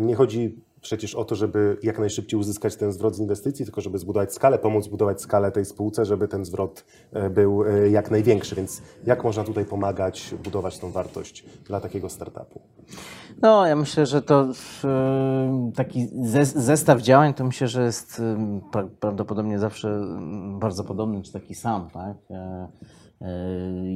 Nie 0.01 0.15
chodzi 0.15 0.61
przecież 0.81 1.15
o 1.15 1.25
to, 1.25 1.35
żeby 1.35 1.77
jak 1.83 1.99
najszybciej 1.99 2.39
uzyskać 2.39 2.75
ten 2.75 2.91
zwrot 2.91 3.15
z 3.15 3.19
inwestycji, 3.19 3.65
tylko 3.65 3.81
żeby 3.81 3.97
zbudować 3.97 4.33
skalę, 4.33 4.59
pomóc 4.59 4.87
budować 4.87 5.21
skalę 5.21 5.51
tej 5.51 5.65
spółce, 5.65 6.05
żeby 6.05 6.27
ten 6.27 6.45
zwrot 6.45 6.85
e, 7.13 7.29
był 7.29 7.63
e, 7.63 7.89
jak 7.89 8.11
największy. 8.11 8.55
Więc 8.55 8.81
jak 9.05 9.23
można 9.23 9.43
tutaj 9.43 9.65
pomagać 9.65 10.35
budować 10.43 10.79
tą 10.79 10.91
wartość 10.91 11.45
dla 11.65 11.79
takiego 11.79 12.09
startupu? 12.09 12.61
No, 13.41 13.65
ja 13.67 13.75
myślę, 13.75 14.05
że 14.05 14.21
to 14.21 14.47
e, 14.83 15.71
taki 15.75 16.07
zes- 16.07 16.59
zestaw 16.59 17.01
działań, 17.01 17.33
to 17.33 17.43
myślę, 17.43 17.67
że 17.67 17.83
jest 17.83 18.21
pra- 18.71 18.89
prawdopodobnie 18.99 19.59
zawsze 19.59 20.01
bardzo 20.59 20.83
podobny, 20.83 21.21
czy 21.21 21.33
taki 21.33 21.55
sam, 21.55 21.89
tak? 21.89 22.17
E, 23.21 23.27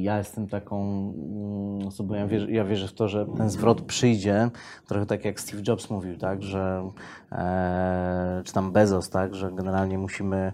Ja 0.00 0.18
jestem 0.18 0.48
taką 0.48 0.82
mm, 0.82 1.86
osobą, 1.86 2.14
ja 2.14 2.26
wierzę, 2.26 2.50
ja 2.50 2.64
wierzę 2.64 2.88
w 2.88 2.92
to, 2.92 3.08
że 3.08 3.26
ten 3.36 3.50
zwrot 3.50 3.82
przyjdzie, 3.82 4.50
trochę 4.88 5.06
tak 5.06 5.24
jak 5.24 5.40
Steve 5.40 5.62
Jobs 5.68 5.90
mówił, 5.90 6.16
tak, 6.16 6.42
że 6.42 6.90
e, 7.32 8.42
czy 8.44 8.52
tam 8.52 8.72
Bezos, 8.72 9.10
tak, 9.10 9.34
że 9.34 9.52
generalnie 9.52 9.98
musimy 9.98 10.52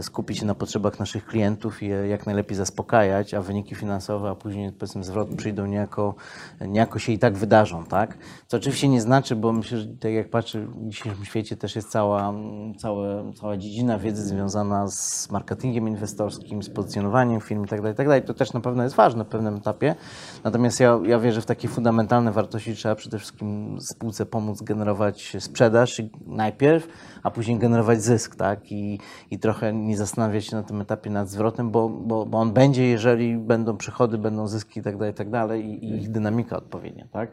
skupić 0.00 0.38
się 0.38 0.46
na 0.46 0.54
potrzebach 0.54 0.98
naszych 0.98 1.26
klientów 1.26 1.82
i 1.82 1.86
je 1.86 2.08
jak 2.08 2.26
najlepiej 2.26 2.56
zaspokajać, 2.56 3.34
a 3.34 3.42
wyniki 3.42 3.74
finansowe, 3.74 4.30
a 4.30 4.34
później 4.34 4.72
powiedzmy 4.72 5.04
zwrot 5.04 5.28
przyjdą 5.36 5.66
niejako, 5.66 6.14
niejako 6.60 6.98
się 6.98 7.12
i 7.12 7.18
tak 7.18 7.36
wydarzą, 7.36 7.84
tak? 7.84 8.18
Co 8.46 8.56
oczywiście 8.56 8.88
nie 8.88 9.00
znaczy, 9.00 9.36
bo 9.36 9.52
myślę, 9.52 9.78
że 9.78 9.86
tak 9.86 10.12
jak 10.12 10.30
patrzę, 10.30 10.66
w 10.66 10.88
dzisiejszym 10.88 11.24
świecie 11.24 11.56
też 11.56 11.76
jest 11.76 11.90
cała, 11.90 12.34
całe, 12.78 13.32
cała 13.32 13.56
dziedzina 13.56 13.98
wiedzy 13.98 14.24
związana 14.24 14.88
z 14.88 15.30
marketingiem 15.30 15.88
inwestorskim, 15.88 16.62
z 16.62 16.70
pozycjonowaniem 16.70 17.40
firm 17.40 17.62
itd., 17.62 17.88
itd., 17.88 18.04
dalej. 18.04 18.22
To 18.22 18.34
też 18.34 18.52
na 18.52 18.60
pewno 18.60 18.82
jest 18.82 18.94
ważne 18.94 19.24
w 19.24 19.28
pewnym 19.28 19.56
etapie. 19.56 19.94
Natomiast 20.44 20.80
ja, 20.80 21.00
ja 21.04 21.18
wierzę 21.18 21.40
w 21.40 21.46
takie 21.46 21.68
fundamentalne 21.68 22.32
wartości. 22.32 22.74
Trzeba 22.74 22.94
przede 22.94 23.18
wszystkim 23.18 23.78
spółce 23.80 24.26
pomóc 24.26 24.62
generować 24.62 25.36
sprzedaż 25.38 26.02
najpierw, 26.26 26.88
a 27.22 27.30
później 27.30 27.58
generować 27.58 28.02
zysk, 28.02 28.36
tak? 28.36 28.72
I, 28.72 28.98
i 29.30 29.38
trochę 29.38 29.69
nie 29.72 29.96
zastanawiać 29.96 30.46
się 30.46 30.56
na 30.56 30.62
tym 30.62 30.80
etapie 30.80 31.10
nad 31.10 31.28
zwrotem, 31.28 31.70
bo, 31.70 31.88
bo, 31.88 32.26
bo 32.26 32.38
on 32.38 32.52
będzie, 32.52 32.86
jeżeli 32.86 33.36
będą 33.36 33.76
przychody, 33.76 34.18
będą 34.18 34.46
zyski 34.46 34.80
i 34.80 34.82
tak 34.82 34.96
dalej, 34.96 35.12
i 35.12 35.14
tak 35.14 35.82
i, 35.82 35.86
i 35.86 35.96
ich 35.96 36.10
dynamika 36.10 36.56
odpowiednia, 36.56 37.06
tak? 37.12 37.30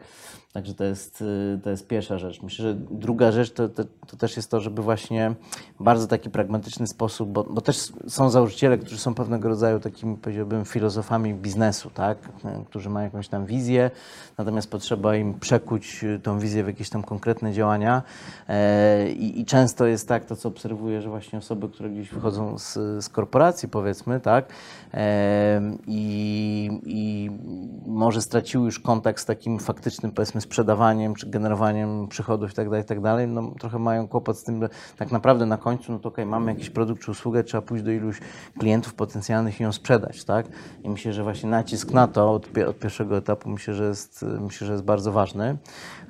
Także 0.52 0.74
to 0.74 0.84
jest, 0.84 1.20
y, 1.20 1.60
to 1.64 1.70
jest 1.70 1.86
pierwsza 1.86 2.18
rzecz. 2.18 2.42
Myślę, 2.42 2.62
że 2.62 2.74
druga 2.74 3.32
rzecz 3.32 3.52
to, 3.52 3.68
to, 3.68 3.84
to 4.06 4.16
też 4.16 4.36
jest 4.36 4.50
to, 4.50 4.60
żeby 4.60 4.82
właśnie 4.82 5.34
bardzo 5.80 6.06
taki 6.06 6.30
pragmatyczny 6.30 6.86
sposób, 6.86 7.28
bo, 7.28 7.44
bo 7.44 7.60
też 7.60 7.92
są 8.08 8.30
założyciele, 8.30 8.78
którzy 8.78 8.98
są 8.98 9.14
pewnego 9.14 9.48
rodzaju 9.48 9.80
takimi, 9.80 10.16
powiedziałbym, 10.16 10.64
filozofami 10.64 11.34
biznesu, 11.34 11.90
tak? 11.90 12.18
Którzy 12.66 12.90
mają 12.90 13.04
jakąś 13.04 13.28
tam 13.28 13.46
wizję, 13.46 13.90
natomiast 14.38 14.70
potrzeba 14.70 15.16
im 15.16 15.40
przekuć 15.40 16.04
y, 16.04 16.20
tą 16.22 16.38
wizję 16.38 16.64
w 16.64 16.66
jakieś 16.66 16.90
tam 16.90 17.02
konkretne 17.02 17.52
działania 17.52 18.02
E, 18.48 19.10
i, 19.10 19.40
i 19.40 19.44
często 19.44 19.86
jest 19.86 20.08
tak, 20.08 20.24
to 20.24 20.36
co 20.36 20.48
obserwuję, 20.48 21.02
że 21.02 21.08
właśnie 21.08 21.38
osoby, 21.38 21.68
które 21.68 21.90
gdzieś 21.90 22.10
wychodzą 22.10 22.27
z, 22.30 22.72
z 23.04 23.08
korporacji 23.08 23.68
powiedzmy, 23.68 24.20
tak? 24.20 24.52
I, 25.86 26.80
I 26.84 27.30
może 27.86 28.22
straciły 28.22 28.64
już 28.64 28.80
kontakt 28.80 29.20
z 29.22 29.24
takim 29.24 29.58
faktycznym, 29.58 30.12
powiedzmy, 30.12 30.40
sprzedawaniem 30.40 31.14
czy 31.14 31.30
generowaniem 31.30 32.08
przychodów 32.08 32.52
i 32.52 32.54
tak 32.54 32.68
dalej, 32.68 32.82
i 32.82 32.86
tak 32.86 32.98
no 33.28 33.54
trochę 33.60 33.78
mają 33.78 34.08
kłopot 34.08 34.38
z 34.38 34.44
tym, 34.44 34.62
że 34.62 34.68
tak 34.96 35.12
naprawdę 35.12 35.46
na 35.46 35.56
końcu, 35.56 35.92
no 35.92 35.98
to 35.98 36.08
okej, 36.08 36.26
mamy 36.26 36.52
jakiś 36.52 36.70
produkt 36.70 37.02
czy 37.02 37.10
usługę, 37.10 37.44
trzeba 37.44 37.62
pójść 37.62 37.84
do 37.84 37.90
iluś 37.90 38.20
klientów 38.58 38.94
potencjalnych 38.94 39.60
i 39.60 39.62
ją 39.62 39.72
sprzedać, 39.72 40.24
tak? 40.24 40.46
I 40.84 40.90
myślę, 40.90 41.12
że 41.12 41.22
właśnie 41.22 41.50
nacisk 41.50 41.90
na 41.90 42.08
to 42.08 42.32
od, 42.32 42.58
od 42.68 42.78
pierwszego 42.78 43.16
etapu 43.16 43.50
myślę, 43.50 43.74
że 43.74 43.84
jest, 43.84 44.24
myślę, 44.40 44.66
że 44.66 44.72
jest 44.72 44.84
bardzo 44.84 45.12
ważny. 45.12 45.56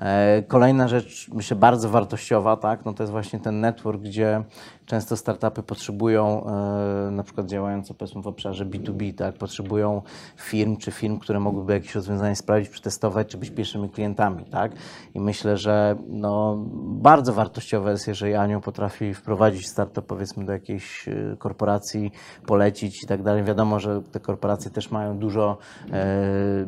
E, 0.00 0.42
Kolejna 0.48 0.88
rzecz, 0.88 1.30
myślę, 1.32 1.56
bardzo 1.56 1.88
wartościowa, 1.88 2.56
tak? 2.56 2.84
No 2.84 2.92
to 2.92 3.02
jest 3.02 3.12
właśnie 3.12 3.40
ten 3.40 3.60
network, 3.60 4.02
gdzie 4.02 4.44
często 4.88 5.16
startupy 5.16 5.62
potrzebują, 5.62 6.47
e, 6.47 7.11
na 7.11 7.23
przykład 7.23 7.47
działające 7.47 7.95
powiedzmy 7.95 8.23
w 8.23 8.26
obszarze 8.26 8.66
B2B, 8.66 9.14
tak? 9.14 9.35
Potrzebują 9.35 10.02
firm 10.37 10.76
czy 10.76 10.90
firm, 10.90 11.18
które 11.18 11.40
mogłyby 11.40 11.73
jakieś 11.73 11.95
rozwiązanie 11.95 12.37
sprawdzić, 12.37 12.68
przetestować, 12.71 13.28
czy 13.28 13.38
być 13.38 13.50
pierwszymi 13.50 13.90
klientami, 13.90 14.45
tak? 14.45 14.73
I 15.14 15.21
myślę, 15.21 15.57
że 15.57 15.97
no, 16.09 16.64
bardzo 16.83 17.33
wartościowe 17.33 17.90
jest, 17.90 18.09
jeżeli 18.09 18.35
Anioł 18.35 18.61
potrafi 18.61 19.14
wprowadzić 19.14 19.68
startup 19.68 20.07
powiedzmy 20.07 20.45
do 20.45 20.52
jakiejś 20.52 21.09
e, 21.09 21.37
korporacji, 21.38 22.12
polecić 22.47 23.02
i 23.02 23.07
tak 23.07 23.23
dalej. 23.23 23.45
Wiadomo, 23.45 23.80
że 23.80 24.02
te 24.02 24.21
korporacje 24.21 24.71
też 24.71 24.90
mają 24.90 25.18
dużo 25.18 25.59
e, 25.92 26.66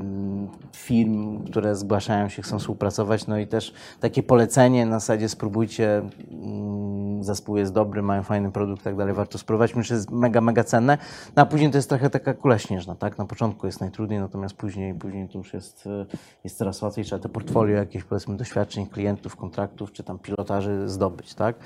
firm, 0.76 1.44
które 1.44 1.76
zgłaszają 1.76 2.28
się, 2.28 2.42
chcą 2.42 2.58
współpracować, 2.58 3.26
no 3.26 3.38
i 3.38 3.46
też 3.46 3.74
takie 4.00 4.22
polecenie 4.22 4.86
na 4.86 5.00
zasadzie 5.00 5.28
spróbujcie, 5.28 6.02
mm, 6.30 7.24
zespół 7.24 7.56
jest 7.56 7.72
dobry, 7.72 8.02
mają 8.10 8.22
fajny 8.22 8.52
produkt 8.52 8.82
i 8.82 8.84
tak 8.84 8.96
dalej, 8.96 9.14
warto 9.14 9.38
spróbować, 9.38 9.74
myślę, 9.74 9.88
że 9.88 9.94
jest 9.94 10.10
mega, 10.10 10.40
mega 10.40 10.64
cenne, 10.64 10.98
no 11.36 11.42
a 11.42 11.46
później 11.46 11.70
to 11.70 11.78
jest 11.78 11.88
trochę 11.88 12.10
taka 12.10 12.34
kula 12.34 12.58
śnieżna, 12.58 12.94
tak, 12.94 13.18
na 13.18 13.24
początku 13.24 13.66
jest 13.66 13.80
najtrudniej, 13.80 14.20
natomiast 14.20 14.54
później, 14.54 14.94
później 14.94 15.28
to 15.28 15.38
już 15.38 15.54
jest, 15.54 15.86
e, 15.86 16.06
jest 16.44 16.58
coraz 16.58 16.82
łatwiej, 16.82 17.04
trzeba 17.04 17.22
te 17.22 17.28
portfolio 17.28 17.76
jakieś, 17.76 18.04
powiedzmy, 18.04 18.36
doświadczeń 18.36 18.86
klientów, 18.86 19.36
kontraktów, 19.36 19.92
czy 19.92 20.02
tam 20.02 20.18
pilotaży 20.18 20.88
zdobyć, 20.88 21.34
tak, 21.34 21.56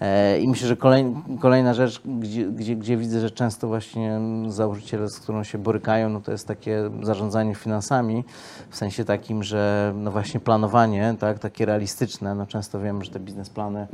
E, 0.00 0.40
i 0.40 0.48
myślę, 0.48 0.68
że 0.68 0.76
kolej, 0.76 1.14
kolejna 1.40 1.74
rzecz, 1.74 2.02
gdzie, 2.04 2.46
gdzie, 2.46 2.76
gdzie 2.76 2.96
widzę, 2.96 3.20
że 3.20 3.30
często 3.30 3.68
właśnie 3.68 4.20
założyciele, 4.48 5.08
z 5.08 5.20
którą 5.20 5.44
się 5.44 5.58
borykają, 5.58 6.08
no 6.08 6.20
to 6.20 6.32
jest 6.32 6.48
takie 6.48 6.90
zarządzanie 7.02 7.54
finansami, 7.54 8.24
w 8.70 8.76
sensie 8.76 9.04
takim, 9.04 9.42
że 9.42 9.92
no 9.96 10.10
właśnie 10.10 10.40
planowanie, 10.40 11.14
tak, 11.18 11.38
takie 11.38 11.66
realistyczne, 11.66 12.34
no 12.34 12.46
często 12.46 12.80
wiemy, 12.80 13.04
że 13.04 13.10
te 13.10 13.20
biznesplany 13.20 13.86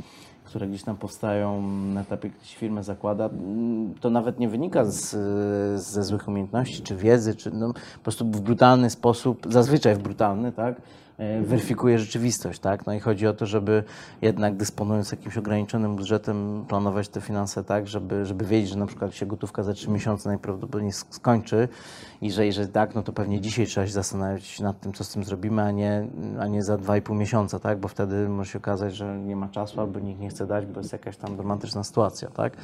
które 0.47 0.67
gdzieś 0.67 0.83
tam 0.83 0.97
powstają 0.97 1.61
na 1.93 2.01
etapie, 2.01 2.29
gdy 2.29 2.45
się 2.45 2.57
firmę 2.57 2.83
zakłada, 2.83 3.25
mm, 3.25 3.93
to 4.01 4.09
nawet 4.09 4.39
nie 4.39 4.49
wynika 4.49 4.85
z, 4.85 5.09
ze 5.81 6.03
złych 6.03 6.27
umiejętności, 6.27 6.81
czy 6.81 6.95
wiedzy, 6.95 7.35
czy 7.35 7.51
no, 7.51 7.73
po 7.73 8.03
prostu 8.03 8.25
w 8.25 8.41
brutalny 8.41 8.89
sposób, 8.89 9.47
zazwyczaj 9.49 9.95
w 9.95 9.99
brutalny, 9.99 10.51
tak, 10.51 10.81
e, 11.17 11.41
weryfikuje 11.41 11.99
rzeczywistość, 11.99 12.59
tak? 12.59 12.85
No 12.85 12.93
i 12.93 12.99
chodzi 12.99 13.27
o 13.27 13.33
to, 13.33 13.45
żeby 13.45 13.83
jednak 14.21 14.55
dysponując 14.55 15.11
jakimś 15.11 15.37
ograniczonym 15.37 15.95
budżetem, 15.95 16.65
planować 16.67 17.09
te 17.09 17.21
finanse 17.21 17.63
tak, 17.63 17.87
żeby, 17.87 18.25
żeby 18.25 18.45
wiedzieć, 18.45 18.69
że 18.69 18.79
na 18.79 18.85
przykład 18.85 19.15
się 19.15 19.25
gotówka 19.25 19.63
za 19.63 19.73
3 19.73 19.89
miesiące 19.89 20.29
najprawdopodobniej 20.29 20.91
sk- 20.91 21.05
skończy 21.09 21.67
i 22.21 22.31
że 22.31 22.45
jeżeli 22.45 22.71
tak, 22.71 22.95
no 22.95 23.03
to 23.03 23.13
pewnie 23.13 23.41
dzisiaj 23.41 23.65
trzeba 23.65 23.87
się 23.87 23.93
zastanawiać 23.93 24.59
nad 24.59 24.79
tym, 24.79 24.93
co 24.93 25.03
z 25.03 25.09
tym 25.11 25.23
zrobimy, 25.23 25.61
a 25.61 25.71
nie, 25.71 26.07
a 26.39 26.47
nie 26.47 26.63
za 26.63 26.77
2,5 26.77 27.15
miesiąca, 27.15 27.59
tak? 27.59 27.79
Bo 27.79 27.87
wtedy 27.87 28.29
może 28.29 28.51
się 28.51 28.59
okazać, 28.59 28.95
że 28.95 29.17
nie 29.17 29.35
ma 29.35 29.49
czasu 29.49 29.81
albo 29.81 29.99
nikt 29.99 30.19
nie 30.19 30.29
chce 30.29 30.47
dać, 30.47 30.65
bo 30.65 30.79
jest 30.79 30.93
jakaś 30.93 31.17
tam 31.17 31.35
dramatyczna 31.35 31.83
sytuacja, 31.83 32.29
tak? 32.29 32.57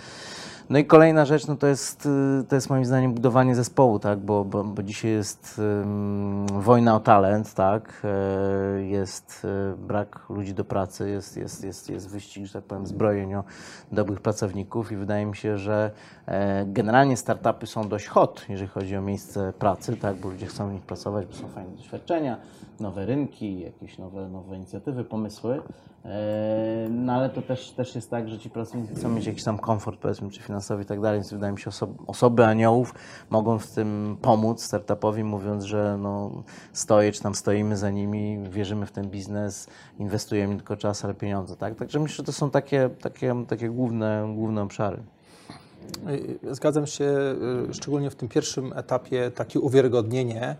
No 0.69 0.79
i 0.79 0.86
kolejna 0.86 1.25
rzecz, 1.25 1.48
no 1.48 1.55
to 1.55 1.67
jest, 1.67 2.05
y, 2.05 2.43
to 2.50 2.55
jest 2.55 2.69
moim 2.69 2.86
zdaniem 2.86 3.13
budowanie 3.13 3.55
zespołu, 3.55 4.00
tak? 4.00 4.19
Bo, 4.19 4.45
bo, 4.45 4.63
bo 4.63 4.83
dzisiaj 4.83 5.12
jest 5.12 5.62
ym, 5.83 6.45
wojna 6.48 6.95
o 6.95 7.00
talent, 7.00 7.53
tak? 7.53 8.01
E, 8.03 8.83
Jest 8.83 9.45
y, 9.74 9.77
brak 9.77 10.19
ludzi 10.29 10.53
do 10.53 10.65
pracy, 10.65 11.10
jest, 11.10 11.38
jest, 11.38 11.63
jest, 11.63 11.89
jest 11.89 12.10
wyścig, 12.10 12.45
że 12.45 12.53
tak 12.53 12.63
powiem, 12.63 12.88
zbrojeń 12.88 13.36
o 13.36 13.43
dobrych 13.91 14.22
pracowników 14.22 14.91
i 14.91 14.95
wydaje 14.95 15.25
mi 15.25 15.36
się, 15.36 15.57
że 15.57 15.91
e, 16.25 16.65
generalnie 16.65 17.17
startupy 17.17 17.67
są 17.67 17.89
dość 17.89 18.07
hot, 18.07 18.45
jeżeli 18.50 18.69
chodzi 18.69 18.98
o 18.98 19.01
miejsce 19.01 19.42
pracy, 19.51 19.97
tak? 19.97 20.15
Bo 20.15 20.29
ludzie 20.29 20.45
chcą 20.45 20.69
w 20.69 20.73
nich 20.73 20.81
pracować, 20.81 21.25
bo 21.25 21.33
są 21.33 21.47
fajne 21.47 21.71
doświadczenia, 21.75 22.38
nowe 22.79 23.05
rynki, 23.05 23.59
jakieś 23.59 23.97
nowe, 23.97 24.29
nowe 24.29 24.55
inicjatywy, 24.55 25.03
pomysły. 25.03 25.62
E, 26.05 26.88
No 26.89 27.13
ale 27.13 27.29
to 27.29 27.41
też, 27.41 27.71
też 27.71 27.95
jest 27.95 28.09
tak, 28.09 28.29
że 28.29 28.39
ci 28.39 28.50
pracownicy 28.50 28.95
chcą 28.95 29.09
mieć 29.09 29.25
jakiś 29.25 29.43
tam 29.43 29.57
komfort, 29.57 30.00
powiedzmy, 30.00 30.29
czy 30.29 30.41
finansowy 30.41 30.83
i 30.83 30.85
tak 30.85 31.01
dalej, 31.01 31.19
więc 31.19 31.33
wydaje 31.33 31.53
mi 31.53 31.59
się, 31.59 31.69
oso- 31.69 31.93
osoby 32.07 32.45
aniołów 32.45 32.93
mogą 33.29 33.59
w 33.59 33.71
tym 33.71 34.17
pomóc 34.21 34.63
startupowi, 34.63 35.23
mówiąc, 35.23 35.63
że 35.63 35.97
no, 36.01 36.31
stoję, 36.73 37.12
czy 37.12 37.21
tam 37.21 37.35
stoimy 37.35 37.77
za 37.77 37.89
nimi, 37.89 38.39
wierzymy 38.50 38.85
w 38.85 38.91
ten 38.91 39.09
biznes, 39.09 39.67
inwestujemy 40.00 40.55
tylko 40.55 40.77
czas, 40.77 41.05
ale 41.05 41.13
pieniądze, 41.13 41.55
tak? 41.57 41.75
Także 41.75 42.00
myślę, 42.00 42.15
że 42.17 42.23
to 42.23 42.31
są 42.31 42.50
takie, 42.50 42.89
takie, 43.01 43.35
takie 43.47 43.69
główne, 43.69 44.33
główne 44.35 44.62
obszary. 44.62 44.97
Y, 46.43 46.55
Zgadzam 46.55 46.87
się, 46.87 47.35
y, 47.69 47.73
szczególnie 47.73 48.09
w 48.09 48.15
tym 48.15 48.29
pierwszym 48.29 48.73
etapie 48.73 49.31
takie 49.31 49.59
uwiarygodnienie 49.59 50.55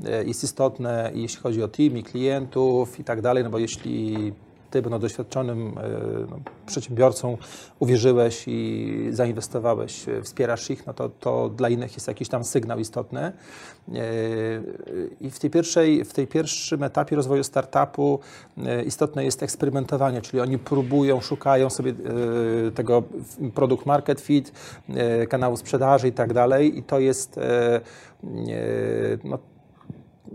y, 0.00 0.24
jest 0.26 0.44
istotne, 0.44 1.10
jeśli 1.14 1.40
chodzi 1.40 1.62
o 1.62 1.68
team 1.68 1.96
i 1.96 2.02
klientów 2.02 3.00
i 3.00 3.04
tak 3.04 3.20
dalej, 3.20 3.44
no 3.44 3.50
bo 3.50 3.58
jeśli 3.58 4.32
ty, 4.74 4.82
będąc 4.82 5.02
doświadczonym 5.02 5.68
y, 5.68 5.72
no, 6.30 6.38
przedsiębiorcą, 6.66 7.38
uwierzyłeś 7.78 8.44
i 8.46 9.06
zainwestowałeś, 9.10 10.08
y, 10.08 10.22
wspierasz 10.22 10.70
ich, 10.70 10.86
no 10.86 10.94
to, 10.94 11.08
to 11.08 11.48
dla 11.48 11.68
innych 11.68 11.94
jest 11.94 12.08
jakiś 12.08 12.28
tam 12.28 12.44
sygnał 12.44 12.78
istotny. 12.78 13.32
Y, 13.88 15.10
I 15.20 15.30
w 15.30 15.38
tej 15.38 15.50
pierwszej, 15.50 16.04
w 16.04 16.12
tej 16.12 16.26
pierwszym 16.26 16.82
etapie 16.82 17.16
rozwoju 17.16 17.44
startupu 17.44 18.20
istotne 18.86 19.24
jest 19.24 19.42
eksperymentowanie, 19.42 20.22
czyli 20.22 20.40
oni 20.40 20.58
próbują, 20.58 21.20
szukają 21.20 21.70
sobie 21.70 21.94
tego 22.74 23.02
produkt 23.54 23.86
market 23.86 24.20
fit, 24.20 24.52
kanału 25.28 25.56
sprzedaży 25.56 26.08
i 26.08 26.12
tak 26.12 26.32
dalej 26.32 26.78
i 26.78 26.82
to 26.82 26.98
jest 26.98 27.40
no, 29.24 29.38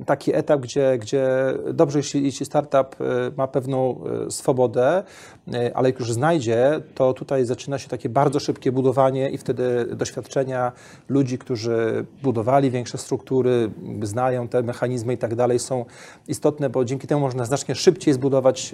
taki 0.06 0.36
etap, 0.36 0.62
gdzie, 0.62 0.98
gdzie 0.98 1.28
dobrze, 1.74 2.00
jeśli, 2.00 2.24
jeśli 2.24 2.46
startup 2.46 3.02
y, 3.02 3.06
ma 3.38 3.48
pewną 3.48 4.00
y, 4.28 4.32
swobodę, 4.32 5.04
y, 5.48 5.76
ale 5.76 5.90
jak 5.90 6.00
już 6.00 6.14
znajdzie, 6.14 6.82
to 6.96 7.14
tutaj 7.14 7.46
zaczyna 7.46 7.78
się 7.78 7.90
takie 7.90 8.10
bardzo 8.10 8.40
szybkie 8.40 8.72
budowanie 8.72 9.30
i 9.30 9.38
wtedy 9.38 9.86
doświadczenia 9.96 10.72
ludzi, 11.10 11.38
którzy 11.38 12.06
budowali 12.24 12.72
większe 12.72 12.98
struktury, 12.98 13.72
znają 14.04 14.48
te 14.48 14.64
mechanizmy 14.64 15.14
i 15.14 15.18
tak 15.18 15.36
dalej, 15.36 15.60
są 15.60 15.86
istotne, 16.28 16.70
bo 16.70 16.86
dzięki 16.86 17.08
temu 17.08 17.22
można 17.22 17.46
znacznie 17.46 17.76
szybciej 17.76 18.14
zbudować, 18.14 18.74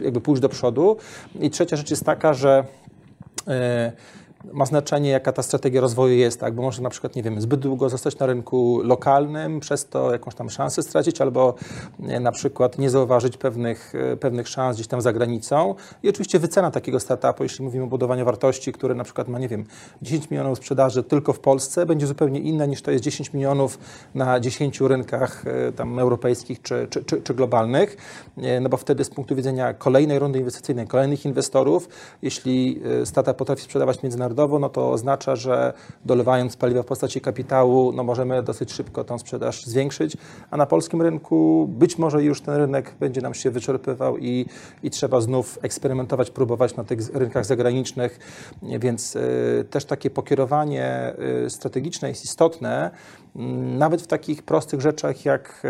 jakby 0.00 0.20
pójść 0.20 0.42
do 0.42 0.48
przodu. 0.48 0.96
I 1.40 1.50
trzecia 1.50 1.76
rzecz 1.76 1.90
jest 1.90 2.04
taka, 2.04 2.34
że 2.34 2.64
ma 4.52 4.66
znaczenie, 4.66 5.10
jaka 5.10 5.32
ta 5.32 5.42
strategia 5.42 5.80
rozwoju 5.80 6.14
jest, 6.14 6.40
tak? 6.40 6.54
bo 6.54 6.62
może 6.62 6.82
na 6.82 6.90
przykład, 6.90 7.16
nie 7.16 7.22
wiem, 7.22 7.40
zbyt 7.40 7.60
długo 7.60 7.88
zostać 7.88 8.18
na 8.18 8.26
rynku 8.26 8.80
lokalnym, 8.84 9.60
przez 9.60 9.86
to 9.86 10.12
jakąś 10.12 10.34
tam 10.34 10.50
szansę 10.50 10.82
stracić, 10.82 11.20
albo 11.20 11.54
na 11.98 12.32
przykład 12.32 12.78
nie 12.78 12.90
zauważyć 12.90 13.36
pewnych, 13.36 13.92
e, 14.12 14.16
pewnych 14.16 14.48
szans 14.48 14.76
gdzieś 14.76 14.86
tam 14.86 15.00
za 15.00 15.12
granicą. 15.12 15.74
I 16.02 16.08
oczywiście 16.08 16.38
wycena 16.38 16.70
takiego 16.70 17.00
startupu, 17.00 17.42
jeśli 17.42 17.64
mówimy 17.64 17.84
o 17.84 17.86
budowaniu 17.86 18.24
wartości, 18.24 18.72
które 18.72 18.94
na 18.94 19.04
przykład 19.04 19.28
ma, 19.28 19.38
nie 19.38 19.48
wiem, 19.48 19.64
10 20.02 20.30
milionów 20.30 20.58
sprzedaży 20.58 21.02
tylko 21.02 21.32
w 21.32 21.40
Polsce, 21.40 21.86
będzie 21.86 22.06
zupełnie 22.06 22.40
inna 22.40 22.66
niż 22.66 22.82
to 22.82 22.90
jest 22.90 23.04
10 23.04 23.32
milionów 23.32 23.78
na 24.14 24.40
10 24.40 24.80
rynkach 24.80 25.44
e, 25.46 25.72
tam 25.72 25.98
europejskich 25.98 26.62
czy, 26.62 26.86
czy, 26.90 27.04
czy, 27.04 27.22
czy 27.22 27.34
globalnych, 27.34 27.96
E, 28.36 28.60
no 28.60 28.68
bo 28.68 28.76
wtedy 28.76 29.04
z 29.04 29.10
punktu 29.10 29.36
widzenia 29.36 29.74
kolejnej 29.74 30.18
rundy 30.18 30.38
inwestycyjnej, 30.38 30.86
kolejnych 30.86 31.24
inwestorów, 31.24 31.88
jeśli 32.22 32.82
startup 33.04 33.36
potrafi 33.36 33.62
sprzedawać 33.62 34.02
międzynarodowo, 34.02 34.31
standardowo, 34.32 34.58
no 34.58 34.68
to 34.68 34.90
oznacza, 34.90 35.36
że 35.36 35.72
dolewając 36.04 36.56
paliwa 36.56 36.82
w 36.82 36.86
postaci 36.86 37.20
kapitału, 37.20 37.92
no 37.92 38.04
możemy 38.04 38.42
dosyć 38.42 38.72
szybko 38.72 39.04
tą 39.04 39.18
sprzedaż 39.18 39.64
zwiększyć, 39.64 40.16
a 40.50 40.56
na 40.56 40.66
polskim 40.66 41.02
rynku 41.02 41.68
być 41.68 41.98
może 41.98 42.22
już 42.22 42.40
ten 42.40 42.54
rynek 42.54 42.94
będzie 43.00 43.20
nam 43.20 43.34
się 43.34 43.50
wyczerpywał 43.50 44.18
i, 44.18 44.46
i 44.82 44.90
trzeba 44.90 45.20
znów 45.20 45.58
eksperymentować, 45.62 46.30
próbować 46.30 46.76
na 46.76 46.84
tych 46.84 47.14
rynkach 47.14 47.44
zagranicznych, 47.44 48.18
więc 48.62 49.16
y, 49.16 49.64
też 49.70 49.84
takie 49.84 50.10
pokierowanie 50.10 51.14
y, 51.46 51.50
strategiczne 51.50 52.08
jest 52.08 52.24
istotne, 52.24 52.90
nawet 53.78 54.02
w 54.02 54.06
takich 54.06 54.42
prostych 54.42 54.80
rzeczach 54.80 55.24
jak 55.24 55.62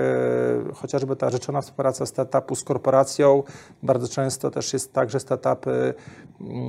y, 0.70 0.74
chociażby 0.74 1.16
ta 1.16 1.30
rzeczona 1.30 1.60
współpraca 1.60 2.06
startupu 2.06 2.54
z 2.54 2.64
korporacją. 2.64 3.42
Bardzo 3.82 4.08
często 4.08 4.50
też 4.50 4.72
jest 4.72 4.92
tak, 4.92 5.10
że 5.10 5.20
startupy 5.20 5.94
mm, 6.40 6.68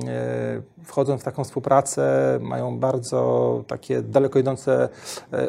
wchodzą 0.84 1.18
w 1.18 1.22
taką 1.22 1.44
współpracę, 1.44 2.38
mają 2.42 2.78
bardzo 2.78 3.64
takie 3.66 4.02
daleko 4.02 4.38
idące 4.38 4.88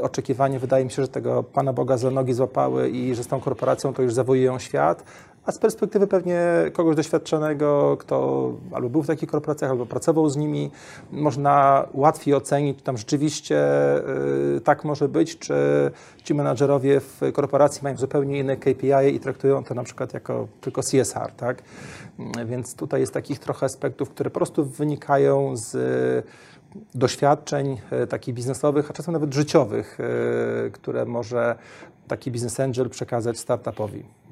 oczekiwanie. 0.02 0.60
Wydaje 0.60 0.86
mi 0.86 0.92
się, 0.92 1.02
że 1.02 1.08
tego 1.08 1.44
Pana 1.44 1.74
Boga 1.74 1.98
za 1.98 2.12
nogi 2.12 2.34
złapały 2.34 2.90
i 2.90 3.16
że 3.16 3.24
z 3.24 3.28
tą 3.28 3.42
korporacją 3.42 3.94
to 3.94 4.02
już 4.02 4.14
zawojują 4.14 4.60
świat, 4.60 5.04
a 5.46 5.52
z 5.52 5.60
perspektywy 5.60 6.08
pewnie 6.08 6.42
kogoś 6.74 6.96
doświadczonego, 6.96 7.98
kto 8.00 8.52
albo 8.74 8.90
był 8.90 9.04
w 9.04 9.08
takich 9.08 9.30
korporacjach, 9.30 9.72
albo 9.72 9.86
pracował 9.86 10.30
z 10.30 10.38
nimi, 10.38 10.72
można 11.12 11.86
łatwiej 11.94 12.34
ocenić, 12.34 12.78
czy 12.78 12.84
tam 12.84 12.98
rzeczywiście 12.98 13.58
y, 14.58 14.62
tak 14.62 14.84
może 14.84 15.10
być, 15.10 15.40
czy 15.40 15.56
ci 16.24 16.34
menadżerowie 16.34 17.00
w 17.00 17.22
korporacji 17.34 17.84
mają 17.84 17.98
zupełnie 17.98 18.40
inne 18.40 18.58
KPI 18.58 19.16
i 19.16 19.20
traktują 19.20 19.64
to 19.64 19.74
na 19.74 19.84
przykład 19.84 20.14
jako 20.14 20.48
tylko 20.62 20.82
CSR, 20.82 21.32
tak? 21.38 21.64
Więc 22.46 22.76
tutaj 22.76 23.02
jest 23.02 23.14
takich 23.14 23.40
trochę 23.40 23.66
aspektów, 23.66 24.10
które 24.10 24.30
po 24.30 24.40
prostu 24.40 24.66
wynikają 24.66 25.58
z 25.58 25.76
doświadczeń 26.96 27.78
y, 28.04 28.08
takich 28.08 28.36
biznesowych, 28.36 28.90
a 28.90 28.94
czasem 28.94 29.14
nawet 29.14 29.34
życiowych, 29.34 29.98
y, 30.68 30.72
które 30.72 31.06
może 31.06 31.56
taki 32.08 32.32
business 32.32 32.60
angel 32.60 32.90
przekazać 32.90 33.40
startupowi. 33.40 34.25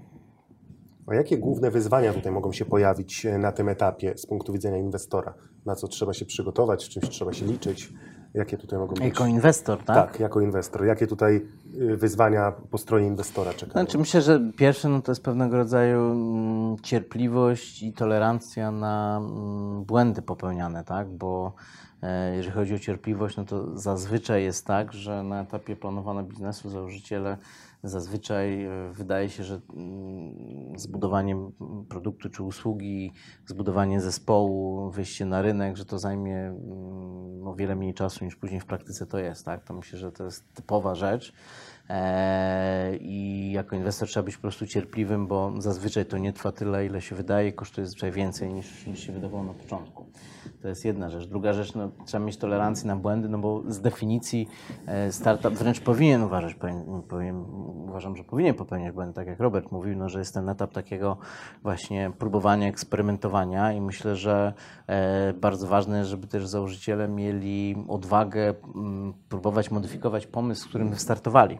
A 1.07 1.15
jakie 1.15 1.37
główne 1.37 1.71
wyzwania 1.71 2.13
tutaj 2.13 2.31
mogą 2.31 2.51
się 2.51 2.65
pojawić 2.65 3.25
e, 3.25 3.37
na 3.37 3.51
tym 3.51 3.69
etapie 3.69 4.13
z 4.17 4.25
punktu 4.25 4.53
widzenia 4.53 4.77
inwestora? 4.77 5.33
Na 5.65 5.75
co 5.75 5.87
trzeba 5.87 6.13
się 6.13 6.25
przygotować, 6.25 6.83
z 6.83 6.89
czymś 6.89 7.09
trzeba 7.09 7.33
się 7.33 7.45
liczyć? 7.45 7.93
Jakie 8.33 8.57
tutaj 8.57 8.79
mogą 8.79 8.93
być? 8.93 9.03
Jako 9.03 9.25
inwestor, 9.25 9.83
tak? 9.83 9.95
Tak, 10.11 10.19
jako 10.19 10.41
inwestor. 10.41 10.85
Jakie 10.85 11.07
tutaj 11.07 11.47
y, 11.75 11.97
wyzwania 11.97 12.51
po 12.71 12.77
stronie 12.77 13.07
inwestora 13.07 13.53
czekają? 13.53 13.71
Znaczy 13.71 13.97
myślę, 13.97 14.21
że 14.21 14.41
pierwsze 14.57 14.89
no 14.89 15.01
to 15.01 15.11
jest 15.11 15.23
pewnego 15.23 15.57
rodzaju 15.57 16.11
mm, 16.11 16.77
cierpliwość 16.79 17.83
i 17.83 17.93
tolerancja 17.93 18.71
na 18.71 19.17
mm, 19.17 19.83
błędy 19.83 20.21
popełniane, 20.21 20.83
tak? 20.83 21.09
Bo 21.09 21.53
e, 22.01 22.35
jeżeli 22.35 22.55
chodzi 22.55 22.75
o 22.75 22.79
cierpliwość, 22.79 23.37
no 23.37 23.45
to 23.45 23.77
zazwyczaj 23.77 24.43
jest 24.43 24.65
tak, 24.65 24.93
że 24.93 25.23
na 25.23 25.41
etapie 25.41 25.75
planowania 25.75 26.23
biznesu 26.23 26.69
założyciele 26.69 27.37
Zazwyczaj 27.83 28.65
e, 28.65 28.91
wydaje 28.93 29.29
się, 29.29 29.43
że 29.43 29.61
mm, 29.73 30.79
zbudowanie 30.79 31.35
produktu 31.89 32.29
czy 32.29 32.43
usługi, 32.43 33.13
zbudowanie 33.45 34.01
zespołu, 34.01 34.91
wyjście 34.91 35.25
na 35.25 35.41
rynek, 35.41 35.77
że 35.77 35.85
to 35.85 35.99
zajmie 35.99 36.37
mm, 36.37 37.47
o 37.47 37.55
wiele 37.55 37.75
mniej 37.75 37.93
czasu 37.93 38.25
niż 38.25 38.35
później 38.35 38.61
w 38.61 38.65
praktyce 38.65 39.05
to 39.05 39.19
jest. 39.19 39.45
Tak? 39.45 39.63
To 39.63 39.73
myślę, 39.73 39.99
że 39.99 40.11
to 40.11 40.23
jest 40.23 40.53
typowa 40.53 40.95
rzecz. 40.95 41.33
E, 41.89 42.97
I 42.97 43.51
jako 43.51 43.75
inwestor 43.75 44.07
trzeba 44.07 44.23
być 44.23 44.35
po 44.35 44.41
prostu 44.41 44.67
cierpliwym, 44.67 45.27
bo 45.27 45.53
zazwyczaj 45.57 46.05
to 46.05 46.17
nie 46.17 46.33
trwa 46.33 46.51
tyle, 46.51 46.85
ile 46.85 47.01
się 47.01 47.15
wydaje, 47.15 47.53
kosztuje 47.53 47.87
zazwyczaj 47.87 48.11
więcej 48.11 48.53
niż, 48.53 48.87
niż 48.87 48.99
się 48.99 49.11
wydawało 49.11 49.43
na 49.43 49.53
początku. 49.53 50.05
To 50.61 50.67
jest 50.67 50.85
jedna 50.85 51.09
rzecz. 51.09 51.27
Druga 51.27 51.53
rzecz, 51.53 51.75
no, 51.75 51.89
trzeba 52.05 52.25
mieć 52.25 52.37
tolerancję 52.37 52.87
na 52.87 52.95
błędy, 52.95 53.29
no 53.29 53.37
bo 53.37 53.63
z 53.67 53.81
definicji 53.81 54.47
e, 54.85 55.11
startup 55.11 55.53
wręcz 55.53 55.79
powinien 55.79 56.23
uważać, 56.23 56.55
uważam, 57.87 58.15
że 58.15 58.23
powinien 58.23 58.55
popełniać 58.55 58.93
błędy, 58.93 59.13
tak 59.13 59.27
jak 59.27 59.39
Robert 59.39 59.71
mówił, 59.71 59.97
no, 59.97 60.09
że 60.09 60.19
jest 60.19 60.33
ten 60.33 60.49
etap 60.49 60.71
takiego 60.71 61.17
właśnie 61.63 62.11
próbowania, 62.19 62.67
eksperymentowania 62.67 63.73
i 63.73 63.81
myślę, 63.81 64.15
że 64.15 64.53
e, 64.87 65.33
bardzo 65.33 65.67
ważne 65.67 66.05
żeby 66.05 66.27
też 66.27 66.47
założyciele 66.47 67.07
mieli 67.07 67.85
odwagę 67.87 68.53
próbować 69.29 69.71
modyfikować 69.71 70.27
pomysł, 70.27 70.61
z 70.61 70.67
którym 70.67 70.89
wystartowali 70.89 71.59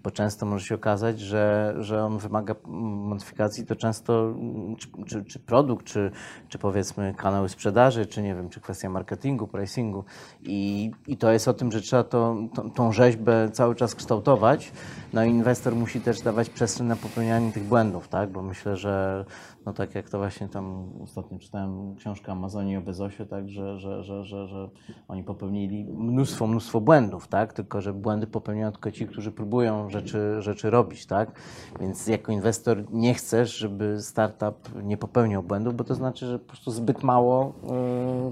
bo 0.03 0.11
często 0.11 0.45
może 0.45 0.65
się 0.65 0.75
okazać, 0.75 1.19
że, 1.19 1.75
że 1.79 2.03
on 2.03 2.17
wymaga 2.17 2.55
modyfikacji, 2.67 3.65
to 3.65 3.75
często 3.75 4.33
czy, 4.77 4.87
czy, 5.05 5.25
czy, 5.25 5.39
produkt, 5.39 5.85
czy, 5.85 6.11
czy 6.49 6.57
powiedzmy 6.57 7.13
kanały 7.17 7.49
sprzedaży, 7.49 8.05
czy 8.05 8.21
nie 8.21 8.35
wiem, 8.35 8.49
czy 8.49 8.61
kwestia 8.61 8.89
marketingu, 8.89 9.47
pricingu. 9.47 10.03
I, 10.43 10.91
i 11.07 11.17
to 11.17 11.31
jest 11.31 11.47
o 11.47 11.53
tym, 11.53 11.71
że 11.71 11.81
trzeba 11.81 12.03
to, 12.03 12.35
to, 12.55 12.69
tą 12.69 12.91
rzeźbę 12.91 13.49
cały 13.53 13.75
czas 13.75 13.95
kształtować, 13.95 14.71
no 15.13 15.23
i 15.23 15.29
inwestor 15.29 15.75
musi 15.75 16.01
też 16.01 16.21
dawać 16.21 16.49
przestrzeń 16.49 16.87
na 16.87 16.95
popełnianie 16.95 17.51
tych 17.51 17.63
błędów, 17.63 18.07
tak, 18.07 18.29
bo 18.29 18.41
myślę, 18.41 18.77
że 18.77 19.25
no 19.65 19.73
tak 19.73 19.95
jak 19.95 20.09
to 20.09 20.17
właśnie 20.17 20.49
tam 20.49 20.89
ostatnio 21.03 21.39
czytałem 21.39 21.95
książkę 21.95 22.31
Amazonii 22.31 22.77
o 22.77 22.81
Bezosie, 22.81 23.25
tak, 23.25 23.49
że, 23.49 23.79
że, 23.79 24.03
że, 24.03 24.23
że, 24.23 24.47
że 24.47 24.69
oni 25.07 25.23
popełnili 25.23 25.85
mnóstwo, 25.85 26.47
mnóstwo 26.47 26.81
błędów, 26.81 27.27
tak, 27.27 27.53
tylko 27.53 27.81
że 27.81 27.93
błędy 27.93 28.27
popełniają 28.27 28.71
tylko 28.71 28.91
ci, 28.91 29.07
którzy 29.07 29.31
próbują 29.31 29.89
rzeczy, 29.91 30.41
rzeczy 30.41 30.69
robić, 30.69 31.05
tak, 31.05 31.31
więc 31.79 32.07
jako 32.07 32.31
inwestor 32.31 32.77
nie 32.91 33.13
chcesz, 33.13 33.57
żeby 33.57 34.01
startup 34.01 34.83
nie 34.83 34.97
popełniał 34.97 35.43
błędów, 35.43 35.75
bo 35.75 35.83
to 35.83 35.95
znaczy, 35.95 36.25
że 36.25 36.39
po 36.39 36.47
prostu 36.47 36.71
zbyt 36.71 37.03
mało 37.03 37.53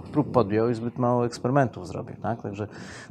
y, 0.08 0.12
prób 0.12 0.32
podjął 0.32 0.70
i 0.70 0.74
zbyt 0.74 0.98
mało 0.98 1.26
eksperymentów 1.26 1.88
zrobił, 1.88 2.16
tak, 2.22 2.42
także 2.42 2.68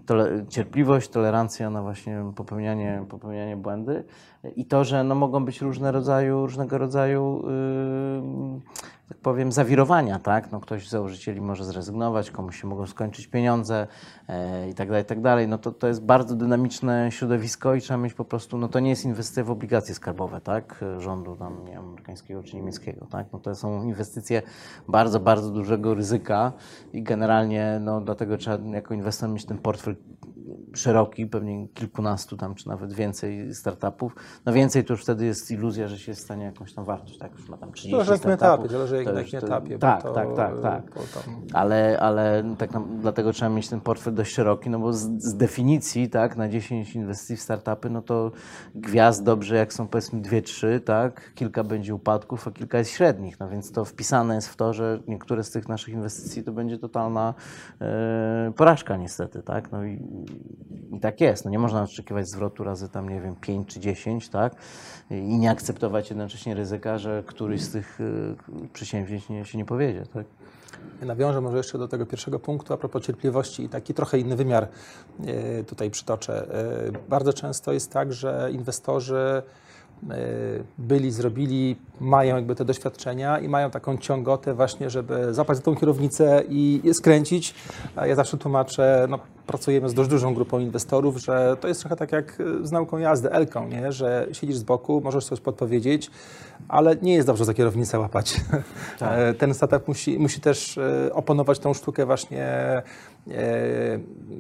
tole, 0.07 0.45
cierpliwość, 0.49 1.09
tolerancja 1.09 1.71
na 1.71 1.83
właśnie 1.83 2.25
popełnianie, 2.37 3.05
popełnianie 3.09 3.57
błędy 3.57 4.05
i 4.57 4.65
to, 4.65 4.85
że 4.85 5.05
no, 5.05 5.15
mogą 5.15 5.45
być 5.45 5.61
różne 5.61 5.93
rodzaju, 5.93 6.47
różnego 6.47 6.79
rodzaju 6.79 7.45
tak 9.09 9.19
powiem, 9.19 9.53
zawirowania, 9.53 10.19
tak? 10.19 10.53
No, 10.53 10.61
ktoś 10.61 10.89
z 10.89 10.91
założycieli 10.91 11.41
może 11.41 11.65
zrezygnować, 11.65 12.31
komuś 12.31 12.61
się 12.61 12.67
mogą 12.67 12.87
skończyć 12.87 13.27
pieniądze 13.27 13.87
e, 14.29 14.69
i 14.71 14.75
tak 14.75 14.89
dalej, 14.89 15.03
i 15.03 15.07
tak 15.07 15.21
dalej. 15.21 15.49
No 15.49 15.59
to, 15.59 15.73
to 15.73 15.89
jest 15.89 16.03
bardzo 16.03 16.35
dynamiczne 16.35 17.13
środowisko 17.13 17.75
i 17.75 17.81
trzeba 17.81 17.99
mieć 17.99 18.15
po 18.15 18.25
prostu, 18.25 18.59
no 18.59 18.69
to 18.69 18.81
nie 18.81 18.91
jest 18.91 19.05
inwestycja 19.05 19.45
w 19.45 19.51
obligacje 19.51 19.95
skarbowe, 19.95 20.41
tak? 20.41 20.85
Rządu 20.99 21.37
tam, 21.37 21.65
nie 21.65 21.79
amerykańskiego 21.79 22.43
czy 22.43 22.57
niemieckiego, 22.57 23.07
tak? 23.07 23.27
No 23.33 23.39
to 23.39 23.55
są 23.55 23.83
inwestycje 23.83 24.43
bardzo, 24.89 25.21
bardzo 25.21 25.51
dużego 25.51 25.95
ryzyka 25.95 26.53
i 26.93 27.03
generalnie, 27.03 27.79
no 27.81 28.01
dlatego 28.01 28.37
trzeba 28.37 28.59
jako 28.71 28.95
inwestor 28.95 29.29
mieć 29.29 29.45
ten 29.45 29.59
portfel 29.59 29.97
szeroki, 30.75 31.27
pewnie 31.27 31.69
kilkunastu 31.69 32.37
tam, 32.37 32.55
czy 32.55 32.69
nawet 32.69 32.93
więcej 32.93 33.55
startupów. 33.55 34.17
No 34.47 34.53
więcej 34.53 34.85
to 34.85 34.93
już 34.93 35.03
wtedy 35.03 35.25
jest 35.25 35.51
iluzja, 35.51 35.89
że 35.89 35.99
się 35.99 36.15
stanie 36.15 36.45
jakąś 36.45 36.75
tam 36.75 36.85
wartość, 36.85 37.19
tak? 37.19 37.33
Już 37.39 37.49
ma 37.49 37.57
tam 37.57 37.73
30 37.73 37.91
Zależy 37.91 38.19
startupów. 38.19 38.43
etapie, 38.43 38.69
zależy 38.69 38.97
jak 38.97 39.07
na 39.07 39.21
jakim 39.21 39.39
etapie. 39.39 39.79
Tak, 39.79 40.03
to, 40.03 40.13
tak, 40.13 40.29
tak, 40.37 40.61
tak. 40.63 40.83
Ale, 41.53 41.99
ale 42.01 42.55
tak 42.59 42.73
na, 42.73 42.83
dlatego 43.01 43.33
trzeba 43.33 43.49
mieć 43.49 43.69
ten 43.69 43.81
portfel 43.81 44.15
dość 44.15 44.33
szeroki, 44.35 44.71
no 44.71 44.79
bo 44.79 44.93
z, 44.93 45.23
z, 45.23 45.35
definicji, 45.37 46.11
tak, 46.11 46.37
na 46.37 46.49
10 46.49 46.95
inwestycji 46.95 47.37
w 47.37 47.41
startupy, 47.41 47.91
no 47.91 48.03
to 48.03 48.33
gwiazd 48.75 49.25
dobrze, 49.25 49.57
jak 49.57 49.73
są 49.73 49.89
powiedzmy 49.89 50.21
dwie, 50.21 50.43
trzy, 50.43 50.81
tak, 50.85 51.33
kilka 51.35 51.65
będzie 51.65 51.95
upadków, 51.95 52.49
a 52.49 52.51
kilka 52.51 52.79
jest 52.79 52.91
średnich, 52.91 53.41
no 53.41 53.49
więc 53.49 53.73
to 53.73 53.85
wpisane 53.85 54.35
jest 54.35 54.49
w 54.49 54.57
to, 54.57 54.73
że 54.73 55.01
niektóre 55.09 55.45
z 55.45 55.51
tych 55.51 55.69
naszych 55.69 55.95
inwestycji 55.95 56.45
to 56.45 56.53
będzie 56.53 56.79
totalna 56.79 57.35
e, 57.81 58.53
porażka 58.57 58.97
niestety, 58.97 59.43
tak, 59.43 59.73
no 59.73 59.85
i 59.85 59.99
i 60.93 61.01
tak 61.01 61.21
jest. 61.21 61.45
No 61.45 61.51
nie 61.51 61.59
można 61.59 61.83
oczekiwać 61.83 62.29
zwrotu 62.29 62.65
razy 62.65 62.89
tam, 62.89 63.09
nie 63.09 63.21
wiem, 63.21 63.37
5 63.37 63.69
czy 63.69 63.81
10, 63.81 64.29
tak? 64.29 64.55
I 65.11 65.39
nie 65.39 65.51
akceptować 65.51 66.11
jednocześnie 66.11 66.55
ryzyka, 66.55 66.99
że 66.99 67.23
któryś 67.27 67.63
z 67.63 67.73
tych 67.73 68.01
y, 68.01 68.35
przedsięwzięć 68.73 69.29
nie, 69.29 69.45
się 69.45 69.59
nie 69.59 69.65
powiedzie, 69.65 70.07
tak? 70.07 70.27
Nawiążę 71.03 71.41
może 71.41 71.57
jeszcze 71.57 71.79
do 71.79 71.89
tego 71.89 72.07
pierwszego 72.07 72.39
punktu 72.39 72.75
a 72.75 72.77
propos 72.77 73.03
cierpliwości 73.03 73.63
i 73.63 73.69
taki 73.69 73.95
trochę 73.95 74.19
inny 74.19 74.37
wymiar 74.37 74.69
y, 75.61 75.65
tutaj 75.65 75.91
przytoczę. 75.91 76.49
Y, 76.89 76.93
bardzo 77.09 77.33
często 77.33 77.73
jest 77.73 77.93
tak, 77.93 78.13
że 78.13 78.49
inwestorzy 78.53 79.43
byli, 80.79 81.11
zrobili, 81.11 81.77
mają 82.01 82.37
jakby 82.37 82.55
te 82.55 82.65
doświadczenia 82.65 83.39
i 83.39 83.49
mają 83.49 83.71
taką 83.71 83.99
ciągotę 83.99 84.55
właśnie, 84.55 84.91
żeby 84.91 85.35
zapaść 85.35 85.61
za 85.61 85.65
tą 85.65 85.77
kierownicę 85.77 86.43
i 86.49 86.83
skręcić. 86.93 87.55
Ja 88.07 88.15
zawsze 88.15 88.37
tłumaczę, 88.37 89.07
no 89.11 89.19
pracujemy 89.47 89.89
z 89.89 89.95
dość 89.95 90.11
dużą 90.11 90.35
grupą 90.35 90.59
inwestorów, 90.59 91.17
że 91.17 91.57
to 91.61 91.69
jest 91.69 91.81
trochę 91.81 91.97
tak 91.97 92.13
jak 92.13 92.39
z 92.63 92.73
nauką 92.73 92.99
jazdy, 92.99 93.31
Elką, 93.31 93.69
nie? 93.69 93.93
że 93.93 94.27
siedzisz 94.33 94.57
z 94.57 94.63
boku, 94.63 95.01
możesz 95.05 95.25
coś 95.25 95.41
podpowiedzieć, 95.41 96.11
ale 96.69 96.97
nie 97.03 97.15
jest 97.15 97.27
dobrze 97.27 97.45
za 97.45 97.55
kierownicę 97.55 97.99
łapać. 97.99 98.37
Tak. 98.99 99.37
Ten 99.39 99.55
startup 99.55 99.89
musi, 99.89 100.19
musi 100.19 100.41
też 100.41 100.79
oponować 101.13 101.59
tą 101.59 101.75
sztukę 101.75 102.07
właśnie 102.07 102.47
E, 102.47 102.83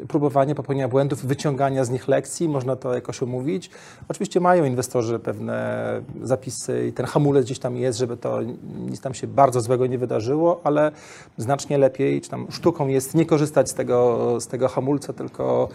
próbowanie 0.08 0.54
popełnienia 0.54 0.88
błędów, 0.88 1.26
wyciągania 1.26 1.84
z 1.84 1.90
nich 1.90 2.08
lekcji, 2.08 2.48
można 2.48 2.76
to 2.76 2.94
jakoś 2.94 3.22
omówić. 3.22 3.70
Oczywiście 4.08 4.40
mają 4.40 4.64
inwestorzy 4.64 5.18
pewne 5.18 6.00
zapisy 6.22 6.86
i 6.88 6.92
ten 6.92 7.06
hamulec 7.06 7.44
gdzieś 7.44 7.58
tam 7.58 7.76
jest, 7.76 7.98
żeby 7.98 8.16
to 8.16 8.40
nic 8.88 9.00
tam 9.00 9.14
się 9.14 9.26
bardzo 9.26 9.60
złego 9.60 9.86
nie 9.86 9.98
wydarzyło, 9.98 10.60
ale 10.64 10.92
znacznie 11.36 11.78
lepiej, 11.78 12.20
czy 12.20 12.30
tam 12.30 12.46
sztuką 12.50 12.88
jest 12.88 13.14
nie 13.14 13.26
korzystać 13.26 13.70
z 13.70 13.74
tego, 13.74 14.36
z 14.40 14.46
tego 14.46 14.68
hamulca, 14.68 15.12
tylko 15.12 15.68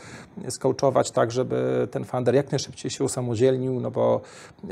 skołczować 0.49 1.11
tak, 1.11 1.31
żeby 1.31 1.87
ten 1.91 2.05
funder 2.05 2.35
jak 2.35 2.51
najszybciej 2.51 2.91
się 2.91 3.03
usamodzielnił, 3.03 3.79
no 3.79 3.91
bo 3.91 4.21
e, 4.63 4.69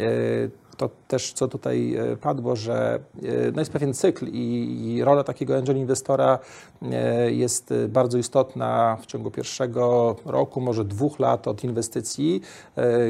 to 0.82 0.89
też, 1.08 1.34
co 1.34 1.48
tutaj 1.48 1.96
e, 1.96 2.17
padło, 2.17 2.56
że 2.56 3.00
e, 3.24 3.52
no 3.52 3.62
jest 3.62 3.72
pewien 3.72 3.94
cykl 3.94 4.28
i, 4.28 4.78
i 4.86 5.04
rola 5.04 5.24
takiego 5.24 5.58
angel 5.58 5.78
inwestora 5.78 6.39
e, 6.82 7.32
jest 7.32 7.74
bardzo 7.89 8.17
istotna 8.17 8.98
w 9.02 9.06
ciągu 9.06 9.32
pierwszego 9.32 10.15
roku, 10.26 10.62
może 10.62 10.86
dwóch 10.86 11.20
lat 11.20 11.48
od 11.48 11.63
inwestycji, 11.63 12.41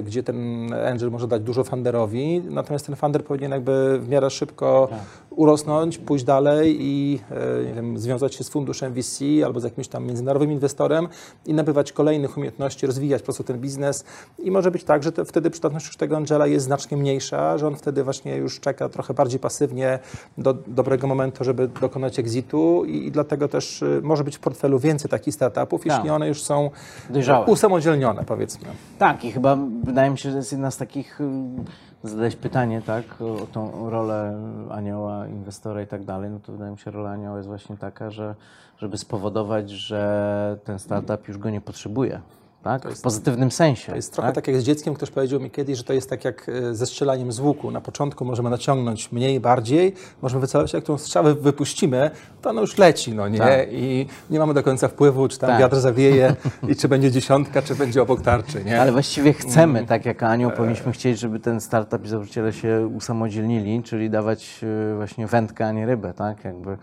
gdzie 0.04 0.24
ten 0.24 0.70
angel 0.74 1.12
może 1.12 1.28
dać 1.28 1.42
dużo 1.42 1.64
funderowi, 1.64 2.42
natomiast 2.50 2.86
ten 2.86 2.96
funder 2.96 3.24
powinien 3.24 3.52
jakby 3.52 4.00
w 4.00 4.10
miarę 4.10 4.30
szybko 4.30 4.88
tak. 4.90 5.00
urosnąć, 5.30 5.98
pójść 5.98 6.26
dalej 6.26 6.78
i 6.80 7.20
nie 7.66 7.74
wiem, 7.74 7.98
związać 7.98 8.36
się 8.36 8.44
z 8.44 8.50
funduszem 8.50 8.94
VC 8.94 9.24
albo 9.46 9.60
z 9.60 9.64
jakimś 9.64 9.88
tam 9.88 10.06
międzynarodowym 10.06 10.52
inwestorem 10.52 11.08
i 11.46 11.54
nabywać 11.54 11.92
kolejnych 11.92 12.38
umiejętności, 12.38 12.88
rozwijać 12.88 13.22
po 13.22 13.26
prostu 13.26 13.44
ten 13.44 13.60
biznes 13.60 14.06
i 14.40 14.52
może 14.52 14.72
być 14.72 14.84
tak, 14.84 15.04
że 15.04 15.12
te, 15.12 15.26
wtedy 15.26 15.50
przydatność 15.50 15.86
już 15.86 15.98
tego 15.98 16.18
angela 16.18 16.48
jest 16.48 16.66
znacznie 16.66 16.98
mniejsza, 16.98 17.58
że 17.62 17.68
on 17.68 17.76
wtedy 17.76 18.04
właśnie 18.04 18.36
już 18.36 18.60
czeka 18.60 18.90
trochę 18.90 19.14
bardziej 19.14 19.40
pasywnie 19.40 20.00
do 20.38 20.54
dobrego 20.54 21.08
momentu, 21.08 21.44
żeby 21.44 21.68
dokonać 21.68 22.20
exitu 22.20 22.86
i, 22.86 23.08
i 23.08 23.12
dlatego 23.12 23.48
też 23.48 23.82
y, 23.82 24.02
może 24.04 24.24
być 24.24 24.38
w 24.38 24.40
portfelu 24.40 24.80
więcej 24.80 25.12
takich 25.12 25.34
startupów, 25.34 25.84
tak. 25.84 25.92
jeśli 25.92 26.10
one 26.10 26.28
już 26.28 26.44
są 26.44 26.70
Dojrzałe. 27.10 27.46
usamodzielnione, 27.46 28.24
powiedzmy. 28.24 28.68
Tak 29.00 29.26
i 29.26 29.32
chyba 29.32 29.58
wydaje 29.84 30.10
mi 30.10 30.18
się, 30.18 30.32
że 30.32 30.38
jest 30.38 30.52
jedna 30.52 30.72
z 30.72 30.78
takich 30.78 31.22
y, 31.22 32.10
zadać 32.10 32.36
pytanie, 32.36 32.82
tak, 32.86 33.22
o 33.22 33.48
tą 33.52 33.90
rolę 33.90 34.38
anioła, 34.70 35.28
inwestora 35.28 35.82
i 35.82 35.88
tak 35.88 36.04
dalej, 36.04 36.30
no 36.30 36.40
to 36.40 36.52
wydaje 36.52 36.72
mi 36.72 36.78
się, 36.78 36.84
że 36.84 36.92
rola 36.92 37.10
anioła 37.10 37.38
jest 37.38 37.50
właśnie 37.50 37.78
taka, 37.78 38.10
że 38.12 38.36
żeby 38.78 38.98
spowodować, 38.98 39.70
że 39.70 40.58
ten 40.64 40.80
startup 40.80 41.28
już 41.28 41.38
go 41.38 41.50
nie 41.50 41.62
potrzebuje 41.62 42.22
tak? 42.64 42.86
Jest, 42.86 43.00
w 43.00 43.02
pozytywnym 43.02 43.52
sensie. 43.52 43.90
To 43.90 43.96
jest 43.96 44.14
trochę 44.14 44.28
tak? 44.28 44.36
tak 44.36 44.48
jak 44.48 44.62
z 44.62 44.64
dzieckiem, 44.64 44.94
ktoś 44.94 45.12
powiedział 45.12 45.40
mi 45.40 45.52
kiedyś, 45.52 45.78
że 45.78 45.84
to 45.84 45.94
jest 45.94 46.10
tak 46.10 46.26
jak 46.26 46.50
e, 46.50 46.76
ze 46.76 46.86
strzelaniem 46.86 47.32
z 47.32 47.40
łuku. 47.40 47.72
Na 47.72 47.82
początku 47.82 48.26
możemy 48.26 48.50
naciągnąć 48.50 49.12
mniej, 49.12 49.40
bardziej, 49.40 49.94
możemy 50.22 50.42
wycelować, 50.42 50.74
jak 50.74 50.84
tą 50.84 50.98
strzałę 50.98 51.36
wypuścimy, 51.36 52.12
to 52.42 52.50
ona 52.50 52.62
już 52.62 52.78
leci, 52.78 53.14
no 53.14 53.28
nie? 53.28 53.38
Tak. 53.38 53.68
I 53.72 54.08
nie 54.30 54.40
mamy 54.40 54.54
do 54.54 54.64
końca 54.64 54.88
wpływu, 54.88 55.28
czy 55.28 55.40
tam 55.40 55.50
tak. 55.50 55.60
wiatr 55.60 55.80
zawieje 55.80 56.36
i 56.70 56.76
czy 56.76 56.88
będzie 56.88 57.12
dziesiątka, 57.12 57.62
czy 57.62 57.76
będzie 57.76 58.02
obok 58.02 58.22
tarczy, 58.22 58.64
nie? 58.64 58.82
Ale 58.82 58.92
właściwie 58.92 59.34
chcemy, 59.34 59.80
mm. 59.80 59.88
tak 59.88 60.06
jak 60.06 60.24
Anioł, 60.24 60.52
powinniśmy 60.52 60.92
chcieć, 60.92 61.20
żeby 61.20 61.40
ten 61.40 61.62
startup 61.62 62.06
i 62.06 62.08
założyciele 62.08 62.54
się 62.54 62.90
usamodzielnili, 62.96 63.84
czyli 63.84 64.10
dawać 64.10 64.62
e, 64.92 64.96
właśnie 64.96 65.28
wędkę, 65.28 65.68
a 65.68 65.72
nie 65.72 65.86
rybę, 65.86 66.14
tak? 66.14 66.44
Jakby, 66.44 66.78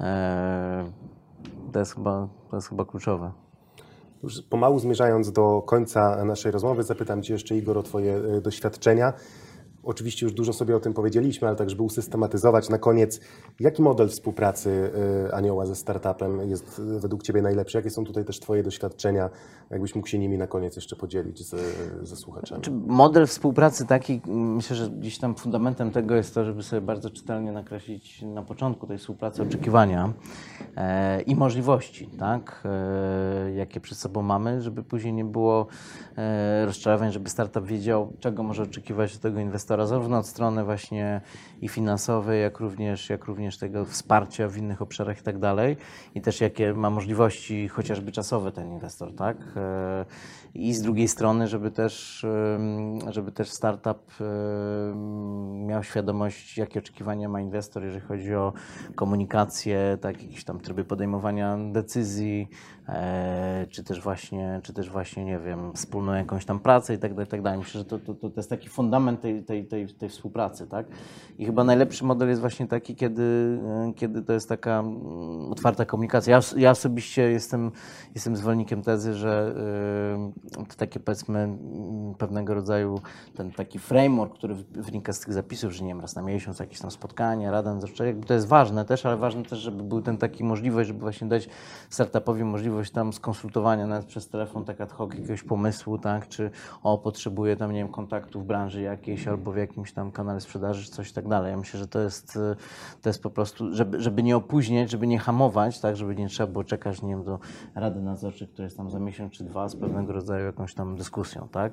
e, 0.00 0.84
to, 1.72 1.78
jest 1.78 1.94
chyba, 1.94 2.28
to 2.50 2.56
jest 2.56 2.68
chyba 2.68 2.84
kluczowe. 2.84 3.43
Już 4.24 4.42
pomału 4.42 4.78
zmierzając 4.78 5.32
do 5.32 5.62
końca 5.62 6.24
naszej 6.24 6.52
rozmowy, 6.52 6.82
zapytam 6.82 7.22
Cię 7.22 7.32
jeszcze, 7.32 7.56
Igor, 7.56 7.78
o 7.78 7.82
Twoje 7.82 8.16
e, 8.16 8.40
doświadczenia. 8.40 9.12
Oczywiście 9.84 10.26
już 10.26 10.32
dużo 10.32 10.52
sobie 10.52 10.76
o 10.76 10.80
tym 10.80 10.94
powiedzieliśmy, 10.94 11.48
ale 11.48 11.56
tak, 11.56 11.70
żeby 11.70 11.82
usystematyzować 11.82 12.68
na 12.68 12.78
koniec, 12.78 13.20
jaki 13.60 13.82
model 13.82 14.08
współpracy 14.08 14.90
y, 15.28 15.34
Anioła 15.34 15.66
ze 15.66 15.76
startupem 15.76 16.50
jest 16.50 16.80
według 16.80 17.22
Ciebie 17.22 17.42
najlepszy? 17.42 17.78
Jakie 17.78 17.90
są 17.90 18.04
tutaj 18.04 18.24
też 18.24 18.40
Twoje 18.40 18.62
doświadczenia? 18.62 19.30
Jakbyś 19.70 19.94
mógł 19.94 20.08
się 20.08 20.18
nimi 20.18 20.38
na 20.38 20.46
koniec 20.46 20.76
jeszcze 20.76 20.96
podzielić 20.96 21.46
ze, 21.46 21.58
ze 22.02 22.16
słuchaczami? 22.16 22.62
Model 22.86 23.26
współpracy 23.26 23.86
taki, 23.86 24.20
myślę, 24.26 24.76
że 24.76 24.90
gdzieś 24.90 25.18
tam 25.18 25.34
fundamentem 25.34 25.90
tego 25.90 26.14
jest 26.14 26.34
to, 26.34 26.44
żeby 26.44 26.62
sobie 26.62 26.82
bardzo 26.82 27.10
czytelnie 27.10 27.52
nakreślić 27.52 28.22
na 28.22 28.42
początku 28.42 28.86
tej 28.86 28.98
współpracy 28.98 29.42
oczekiwania 29.42 30.12
e, 30.76 31.20
i 31.20 31.36
możliwości, 31.36 32.06
tak? 32.06 32.62
E, 32.64 33.52
jakie 33.54 33.80
przed 33.80 33.98
sobą 33.98 34.22
mamy, 34.22 34.62
żeby 34.62 34.82
później 34.82 35.12
nie 35.12 35.24
było 35.24 35.66
e, 36.16 36.66
rozczarowań, 36.66 37.12
żeby 37.12 37.30
startup 37.30 37.66
wiedział, 37.66 38.12
czego 38.20 38.42
może 38.42 38.62
oczekiwać 38.62 39.14
od 39.14 39.20
tego 39.20 39.40
inwestora 39.40 39.73
inwestora, 39.74 39.86
zarówno 39.86 40.18
od 40.18 40.26
strony 40.26 40.64
właśnie 40.64 41.20
i 41.60 41.68
finansowej, 41.68 42.42
jak 42.42 42.60
również, 42.60 43.10
jak 43.10 43.24
również 43.24 43.58
tego 43.58 43.84
wsparcia 43.84 44.48
w 44.48 44.56
innych 44.56 44.82
obszarach 44.82 45.20
i 45.20 45.22
tak 45.22 45.38
dalej. 45.38 45.76
I 46.14 46.20
też 46.20 46.40
jakie 46.40 46.74
ma 46.74 46.90
możliwości 46.90 47.68
chociażby 47.68 48.12
czasowe 48.12 48.52
ten 48.52 48.68
inwestor, 48.68 49.14
tak? 49.14 49.36
I 50.54 50.74
z 50.74 50.82
drugiej 50.82 51.08
strony, 51.08 51.48
żeby 51.48 51.70
też, 51.70 52.26
żeby 53.08 53.32
też 53.32 53.50
startup 53.50 54.12
miał 55.66 55.82
świadomość, 55.82 56.58
jakie 56.58 56.78
oczekiwania 56.78 57.28
ma 57.28 57.40
inwestor, 57.40 57.84
jeżeli 57.84 58.00
chodzi 58.00 58.34
o 58.34 58.52
komunikację, 58.94 59.98
tak, 60.00 60.22
jakieś 60.22 60.44
tam 60.44 60.60
tryby 60.60 60.84
podejmowania 60.84 61.58
decyzji, 61.72 62.48
E, 62.88 63.66
czy 63.70 63.84
też 63.84 64.00
właśnie, 64.00 64.60
czy 64.62 64.72
też 64.72 64.90
właśnie, 64.90 65.24
nie 65.24 65.38
wiem, 65.38 65.72
wspólną 65.74 66.14
jakąś 66.14 66.44
tam 66.44 66.60
pracę 66.60 66.94
i 66.94 66.98
tak 66.98 67.14
dalej, 67.14 67.26
tak 67.26 67.42
dalej. 67.42 67.58
Myślę, 67.58 67.78
że 67.78 67.84
to, 67.84 67.98
to, 67.98 68.14
to 68.14 68.32
jest 68.36 68.50
taki 68.50 68.68
fundament 68.68 69.20
tej, 69.20 69.44
tej, 69.44 69.64
tej, 69.66 69.86
tej 69.86 70.08
współpracy, 70.08 70.66
tak? 70.66 70.86
I 71.38 71.46
chyba 71.46 71.64
najlepszy 71.64 72.04
model 72.04 72.28
jest 72.28 72.40
właśnie 72.40 72.66
taki, 72.66 72.96
kiedy, 72.96 73.58
kiedy 73.96 74.22
to 74.22 74.32
jest 74.32 74.48
taka 74.48 74.80
mm, 74.80 75.52
otwarta 75.52 75.84
komunikacja. 75.84 76.36
Ja, 76.36 76.42
ja 76.56 76.70
osobiście 76.70 77.22
jestem, 77.22 77.72
jestem 78.14 78.36
zwolennikiem 78.36 78.82
tezy, 78.82 79.14
że 79.14 79.54
to 80.52 80.76
takie 80.76 81.00
powiedzmy 81.00 81.38
mm, 81.38 82.14
pewnego 82.14 82.54
rodzaju 82.54 83.00
ten 83.36 83.52
taki 83.52 83.78
framework, 83.78 84.34
który 84.34 84.54
wynika 84.70 85.12
z 85.12 85.20
tych 85.20 85.34
zapisów, 85.34 85.72
że 85.72 85.84
nie 85.84 85.88
wiem, 85.88 86.00
raz 86.00 86.16
na 86.16 86.22
miesiąc 86.22 86.58
jakieś 86.58 86.80
tam 86.80 86.90
spotkania, 86.90 87.50
rada 87.50 87.74
nadzorcza, 87.74 88.04
jakby 88.04 88.26
to 88.26 88.34
jest 88.34 88.46
ważne 88.46 88.84
też, 88.84 89.06
ale 89.06 89.16
ważne 89.16 89.42
też, 89.42 89.58
żeby 89.58 89.82
był 89.82 90.02
ten 90.02 90.18
taki 90.18 90.44
możliwość, 90.44 90.88
żeby 90.88 91.00
właśnie 91.00 91.28
dać 91.28 91.48
startupowi 91.90 92.44
możliwość 92.44 92.90
tam 92.90 93.12
skonsultowania 93.12 93.86
nawet 93.86 94.06
przez 94.06 94.28
telefon 94.28 94.64
tak 94.64 94.80
ad 94.80 94.92
hoc 94.92 95.10
jakiegoś 95.14 95.42
pomysłu, 95.42 95.98
tak, 95.98 96.28
czy 96.28 96.50
o, 96.82 96.98
potrzebuje 96.98 97.56
tam, 97.56 97.72
nie 97.72 97.78
wiem, 97.78 97.88
kontaktu 97.88 98.40
w 98.40 98.44
branży 98.44 98.82
jakiejś 98.82 99.28
albo 99.28 99.52
w 99.52 99.56
jakimś 99.56 99.92
tam 99.92 100.12
kanale 100.12 100.40
sprzedaży, 100.40 100.90
coś 100.90 101.12
tak 101.12 101.28
dalej. 101.28 101.50
Ja 101.50 101.56
myślę, 101.56 101.80
że 101.80 101.88
to 101.88 102.00
jest, 102.00 102.38
to 103.02 103.08
jest 103.08 103.22
po 103.22 103.30
prostu, 103.30 103.74
żeby, 103.74 104.00
żeby 104.00 104.22
nie 104.22 104.36
opóźniać, 104.36 104.90
żeby 104.90 105.06
nie 105.06 105.18
hamować, 105.18 105.80
tak, 105.80 105.96
żeby 105.96 106.16
nie 106.16 106.28
trzeba 106.28 106.52
było 106.52 106.64
czekać, 106.64 107.02
nie 107.02 107.08
wiem, 107.08 107.24
do 107.24 107.38
Rady 107.74 108.00
Nadzorczej, 108.00 108.48
która 108.48 108.64
jest 108.64 108.76
tam 108.76 108.90
za 108.90 108.98
miesiąc 108.98 109.32
czy 109.32 109.44
dwa 109.44 109.68
z 109.68 109.76
pewnego 109.76 110.12
rodzaju 110.12 110.33
jakąś 110.40 110.74
tam 110.74 110.96
dyskusją, 110.96 111.48
tak. 111.52 111.72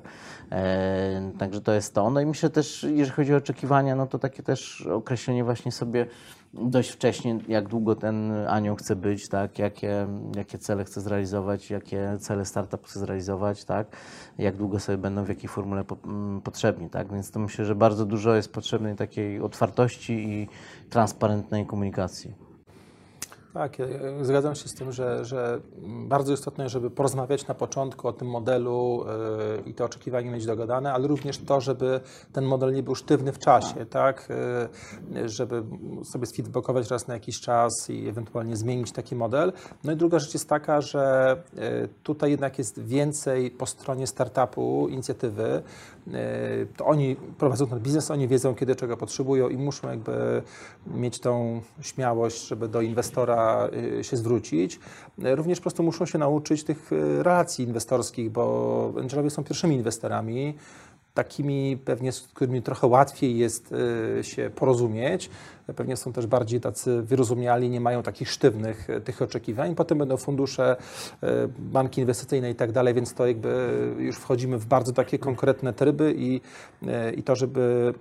E, 0.52 1.32
także 1.38 1.60
to 1.60 1.72
jest 1.72 1.94
to. 1.94 2.10
No 2.10 2.20
i 2.20 2.26
myślę 2.26 2.50
też, 2.50 2.86
jeżeli 2.94 3.16
chodzi 3.16 3.34
o 3.34 3.36
oczekiwania, 3.36 3.96
no 3.96 4.06
to 4.06 4.18
takie 4.18 4.42
też 4.42 4.86
określenie 4.86 5.44
właśnie 5.44 5.72
sobie 5.72 6.06
dość 6.54 6.90
wcześnie, 6.90 7.38
jak 7.48 7.68
długo 7.68 7.96
ten 7.96 8.32
anioł 8.48 8.76
chce 8.76 8.96
być, 8.96 9.28
tak, 9.28 9.58
jakie, 9.58 10.06
jakie 10.36 10.58
cele 10.58 10.84
chce 10.84 11.00
zrealizować, 11.00 11.70
jakie 11.70 12.16
cele 12.20 12.44
startup 12.44 12.86
chce 12.86 13.00
zrealizować, 13.00 13.64
tak, 13.64 13.96
jak 14.38 14.56
długo 14.56 14.80
sobie 14.80 14.98
będą 14.98 15.24
w 15.24 15.28
jakiej 15.28 15.48
formule 15.48 15.84
po, 15.84 15.96
mm, 16.04 16.40
potrzebni, 16.40 16.90
tak, 16.90 17.12
więc 17.12 17.30
to 17.30 17.40
myślę, 17.40 17.64
że 17.64 17.74
bardzo 17.74 18.06
dużo 18.06 18.34
jest 18.34 18.52
potrzebnej 18.52 18.96
takiej 18.96 19.40
otwartości 19.40 20.12
i 20.12 20.48
transparentnej 20.90 21.66
komunikacji. 21.66 22.34
Tak, 23.54 23.78
ja 23.78 23.86
zgadzam 24.22 24.54
się 24.54 24.68
z 24.68 24.74
tym, 24.74 24.92
że, 24.92 25.24
że 25.24 25.60
bardzo 25.82 26.32
istotne 26.32 26.68
żeby 26.68 26.90
porozmawiać 26.90 27.46
na 27.46 27.54
początku 27.54 28.08
o 28.08 28.12
tym 28.12 28.28
modelu 28.28 29.04
yy, 29.56 29.70
i 29.70 29.74
te 29.74 29.84
oczekiwania 29.84 30.30
mieć 30.30 30.46
dogadane, 30.46 30.92
ale 30.92 31.08
również 31.08 31.38
to, 31.38 31.60
żeby 31.60 32.00
ten 32.32 32.44
model 32.44 32.72
nie 32.72 32.82
był 32.82 32.94
sztywny 32.94 33.32
w 33.32 33.38
czasie, 33.38 33.86
tak? 33.86 34.28
Yy, 35.12 35.28
żeby 35.28 35.62
sobie 36.04 36.26
sfeedbackować 36.26 36.90
raz 36.90 37.08
na 37.08 37.14
jakiś 37.14 37.40
czas 37.40 37.90
i 37.90 38.08
ewentualnie 38.08 38.56
zmienić 38.56 38.92
taki 38.92 39.16
model. 39.16 39.52
No 39.84 39.92
i 39.92 39.96
druga 39.96 40.18
rzecz 40.18 40.34
jest 40.34 40.48
taka, 40.48 40.80
że 40.80 41.36
yy, 41.54 41.88
tutaj 42.02 42.30
jednak 42.30 42.58
jest 42.58 42.82
więcej 42.82 43.50
po 43.50 43.66
stronie 43.66 44.06
startupu 44.06 44.88
inicjatywy, 44.88 45.62
to 46.76 46.86
oni 46.86 47.16
prowadzą 47.38 47.66
ten 47.66 47.80
biznes, 47.80 48.10
oni 48.10 48.28
wiedzą, 48.28 48.54
kiedy 48.54 48.76
czego 48.76 48.96
potrzebują 48.96 49.48
i 49.48 49.56
muszą 49.56 49.88
jakby 49.88 50.42
mieć 50.86 51.18
tą 51.18 51.60
śmiałość, 51.80 52.46
żeby 52.46 52.68
do 52.68 52.80
inwestora 52.80 53.68
e, 53.98 54.04
się 54.04 54.16
zwrócić. 54.16 54.80
E, 55.24 55.34
również 55.36 55.58
po 55.58 55.62
prostu 55.62 55.82
muszą 55.82 56.06
się 56.06 56.18
nauczyć 56.18 56.64
tych 56.64 56.90
relacji 57.18 57.64
inwestorskich, 57.64 58.30
bo 58.30 58.92
angelowie 59.00 59.30
są 59.30 59.44
pierwszymi 59.44 59.76
inwestorami, 59.76 60.54
takimi 61.14 61.78
pewnie, 61.84 62.12
z 62.12 62.20
którymi 62.20 62.62
trochę 62.62 62.86
łatwiej 62.86 63.38
jest 63.38 63.74
się 64.22 64.50
porozumieć, 64.54 65.30
pewnie 65.76 65.96
są 65.96 66.12
też 66.12 66.26
bardziej 66.26 66.60
tacy 66.60 67.02
wyrozumiali, 67.02 67.70
nie 67.70 67.80
mają 67.80 68.02
takich 68.02 68.30
sztywnych 68.30 68.90
e, 68.90 69.00
tych 69.00 69.22
oczekiwań. 69.22 69.74
Potem 69.74 69.98
będą 69.98 70.16
fundusze, 70.16 70.76
e, 71.22 71.48
banki 71.58 72.00
inwestycyjne 72.00 72.50
i 72.50 72.54
tak 72.54 72.72
dalej, 72.72 72.94
więc 72.94 73.14
to 73.14 73.26
jakby 73.26 73.78
już 73.98 74.16
wchodzimy 74.16 74.58
w 74.58 74.66
bardzo 74.66 74.92
takie 74.92 75.18
konkretne 75.18 75.72
tryby 75.72 76.14
i, 76.16 76.40
e, 76.86 77.12
i 77.12 77.22
to, 77.22 77.36
żeby 77.36 77.94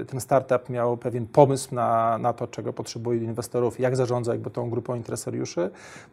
e, 0.00 0.04
ten 0.04 0.20
startup 0.20 0.68
miał 0.68 0.96
pewien 0.96 1.26
pomysł 1.26 1.74
na, 1.74 2.18
na 2.18 2.32
to, 2.32 2.46
czego 2.46 2.72
potrzebuje 2.72 3.24
inwestorów, 3.24 3.80
jak 3.80 3.96
zarządza 3.96 4.32
jakby 4.32 4.50
tą 4.50 4.70
grupą 4.70 4.94
interesariuszy. 4.94 5.70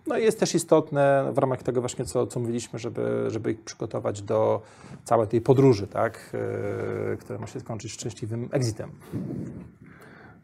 No 0.07 0.17
i 0.17 0.23
jest 0.23 0.39
też 0.39 0.55
istotne 0.55 1.31
w 1.33 1.37
ramach 1.37 1.63
tego 1.63 1.81
właśnie, 1.81 2.05
co, 2.05 2.27
co 2.27 2.39
mówiliśmy, 2.39 2.79
żeby, 2.79 3.25
żeby 3.27 3.51
ich 3.51 3.61
przygotować 3.61 4.21
do 4.21 4.61
całej 5.03 5.27
tej 5.27 5.41
podróży, 5.41 5.87
tak, 5.87 6.31
e, 7.13 7.17
która 7.17 7.39
ma 7.39 7.47
się 7.47 7.59
skończyć 7.59 7.91
szczęśliwym 7.91 8.49
exitem. 8.51 8.91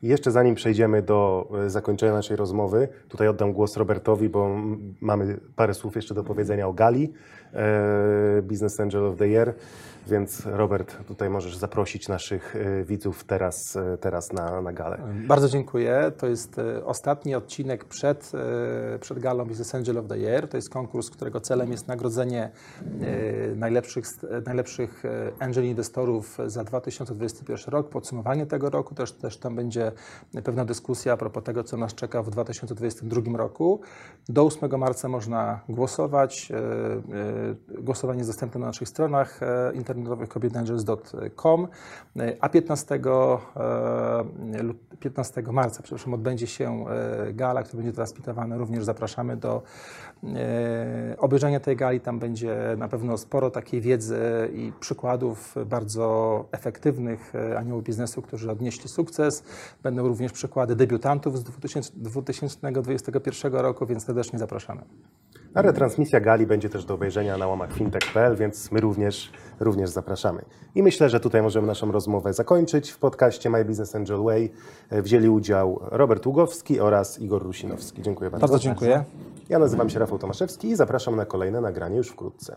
Jeszcze 0.01 0.31
zanim 0.31 0.55
przejdziemy 0.55 1.01
do 1.01 1.49
e, 1.65 1.69
zakończenia 1.69 2.13
naszej 2.13 2.37
rozmowy, 2.37 2.87
tutaj 3.09 3.27
oddam 3.27 3.53
głos 3.53 3.77
Robertowi, 3.77 4.29
bo 4.29 4.49
mamy 5.01 5.39
parę 5.55 5.73
słów 5.73 5.95
jeszcze 5.95 6.13
do 6.15 6.23
powiedzenia 6.23 6.67
o 6.67 6.73
Gali, 6.73 7.13
e, 7.53 8.41
Business 8.41 8.79
Angel 8.79 9.05
of 9.05 9.17
the 9.17 9.27
Year. 9.27 9.53
Więc 10.07 10.45
Robert, 10.45 11.07
tutaj 11.07 11.29
możesz 11.29 11.57
zaprosić 11.57 12.07
naszych 12.07 12.55
e, 12.55 12.83
widzów 12.83 13.23
teraz, 13.23 13.75
e, 13.75 13.97
teraz 13.97 14.33
na, 14.33 14.61
na 14.61 14.73
galę. 14.73 14.97
Bardzo 15.27 15.49
dziękuję. 15.49 16.11
To 16.17 16.27
jest 16.27 16.59
e, 16.59 16.85
ostatni 16.85 17.35
odcinek 17.35 17.85
przed, 17.85 18.31
przed 18.99 19.19
galą 19.19 19.45
Business 19.45 19.75
Angel 19.75 19.97
of 19.97 20.07
the 20.07 20.17
Year. 20.17 20.47
To 20.47 20.57
jest 20.57 20.69
konkurs, 20.69 21.09
którego 21.09 21.41
celem 21.41 21.71
jest 21.71 21.87
nagrodzenie 21.87 22.51
najlepszych, 23.55 24.05
najlepszych 24.45 25.03
angel 25.39 25.65
inwestorów 25.65 26.37
za 26.45 26.63
2021 26.63 27.71
rok, 27.71 27.89
podsumowanie 27.89 28.45
tego 28.45 28.69
roku. 28.69 28.95
Też, 28.95 29.11
też 29.11 29.37
tam 29.37 29.55
będzie 29.55 29.91
pewna 30.43 30.65
dyskusja 30.65 31.13
a 31.13 31.17
propos 31.17 31.43
tego, 31.43 31.63
co 31.63 31.77
nas 31.77 31.95
czeka 31.95 32.23
w 32.23 32.29
2022 32.29 33.37
roku. 33.37 33.81
Do 34.29 34.45
8 34.45 34.79
marca 34.79 35.07
można 35.07 35.59
głosować. 35.69 36.51
Głosowanie 37.79 38.19
jest 38.19 38.29
dostępne 38.29 38.59
na 38.59 38.67
naszych 38.67 38.89
stronach 38.89 39.43
e, 39.43 39.71
internetowych 39.97 40.29
e, 42.19 42.37
a 42.41 42.49
15, 42.49 42.95
e, 42.95 44.63
lut- 44.63 44.91
15 44.99 45.41
marca 45.41 45.83
przepraszam, 45.83 46.13
odbędzie 46.13 46.47
się 46.47 46.85
e, 46.89 47.33
gala, 47.33 47.63
która 47.63 47.77
będzie 47.77 47.95
transmitowana. 47.95 48.57
Również 48.57 48.83
zapraszamy 48.83 49.37
do 49.37 49.61
e, 50.23 51.15
obejrzenia 51.17 51.59
tej 51.59 51.75
gali. 51.75 51.99
Tam 51.99 52.19
będzie 52.19 52.75
na 52.77 52.87
pewno 52.87 53.17
sporo 53.17 53.51
takiej 53.51 53.81
wiedzy 53.81 54.49
i 54.53 54.71
przykładów 54.79 55.55
bardzo 55.65 56.45
efektywnych 56.51 57.35
e, 57.35 57.57
aniołów 57.57 57.83
biznesu, 57.83 58.21
którzy 58.21 58.51
odnieśli 58.51 58.89
sukces. 58.89 59.43
Będą 59.83 60.07
również 60.07 60.31
przykłady 60.31 60.75
debiutantów 60.75 61.37
z 61.37 61.43
2000 61.43 61.91
2021 61.95 63.53
roku, 63.53 63.85
więc 63.85 64.05
serdecznie 64.05 64.39
zapraszamy. 64.39 64.81
A 65.53 65.61
retransmisja 65.61 66.19
gali 66.19 66.47
będzie 66.47 66.69
też 66.69 66.85
do 66.85 66.93
obejrzenia 66.93 67.37
na 67.37 67.47
łamach 67.47 67.73
fintech.pl, 67.73 68.35
więc 68.35 68.71
my 68.71 68.81
również, 68.81 69.31
również 69.59 69.89
zapraszamy. 69.89 70.41
I 70.75 70.83
myślę, 70.83 71.09
że 71.09 71.19
tutaj 71.19 71.41
możemy 71.41 71.67
naszą 71.67 71.91
rozmowę 71.91 72.33
zakończyć. 72.33 72.91
W 72.91 72.97
podcaście 72.97 73.49
My 73.49 73.65
Business 73.65 73.95
Angel 73.95 74.23
Way 74.23 74.51
e, 74.89 75.01
wzięli 75.01 75.29
udział 75.29 75.79
Robert 75.81 76.25
Ługowski 76.25 76.79
oraz 76.79 77.19
Igor 77.19 77.43
Rusinowski. 77.43 78.01
Dziękuję 78.01 78.29
bardzo. 78.31 78.47
Bardzo 78.47 78.59
dziękuję. 78.59 79.03
Ja 79.49 79.59
nazywam 79.59 79.89
się 79.89 79.99
Rafał 79.99 80.19
Tomaszewski 80.19 80.67
i 80.67 80.75
zapraszam 80.75 81.15
na 81.15 81.25
kolejne 81.25 81.61
nagranie 81.61 81.97
już 81.97 82.07
wkrótce. 82.07 82.55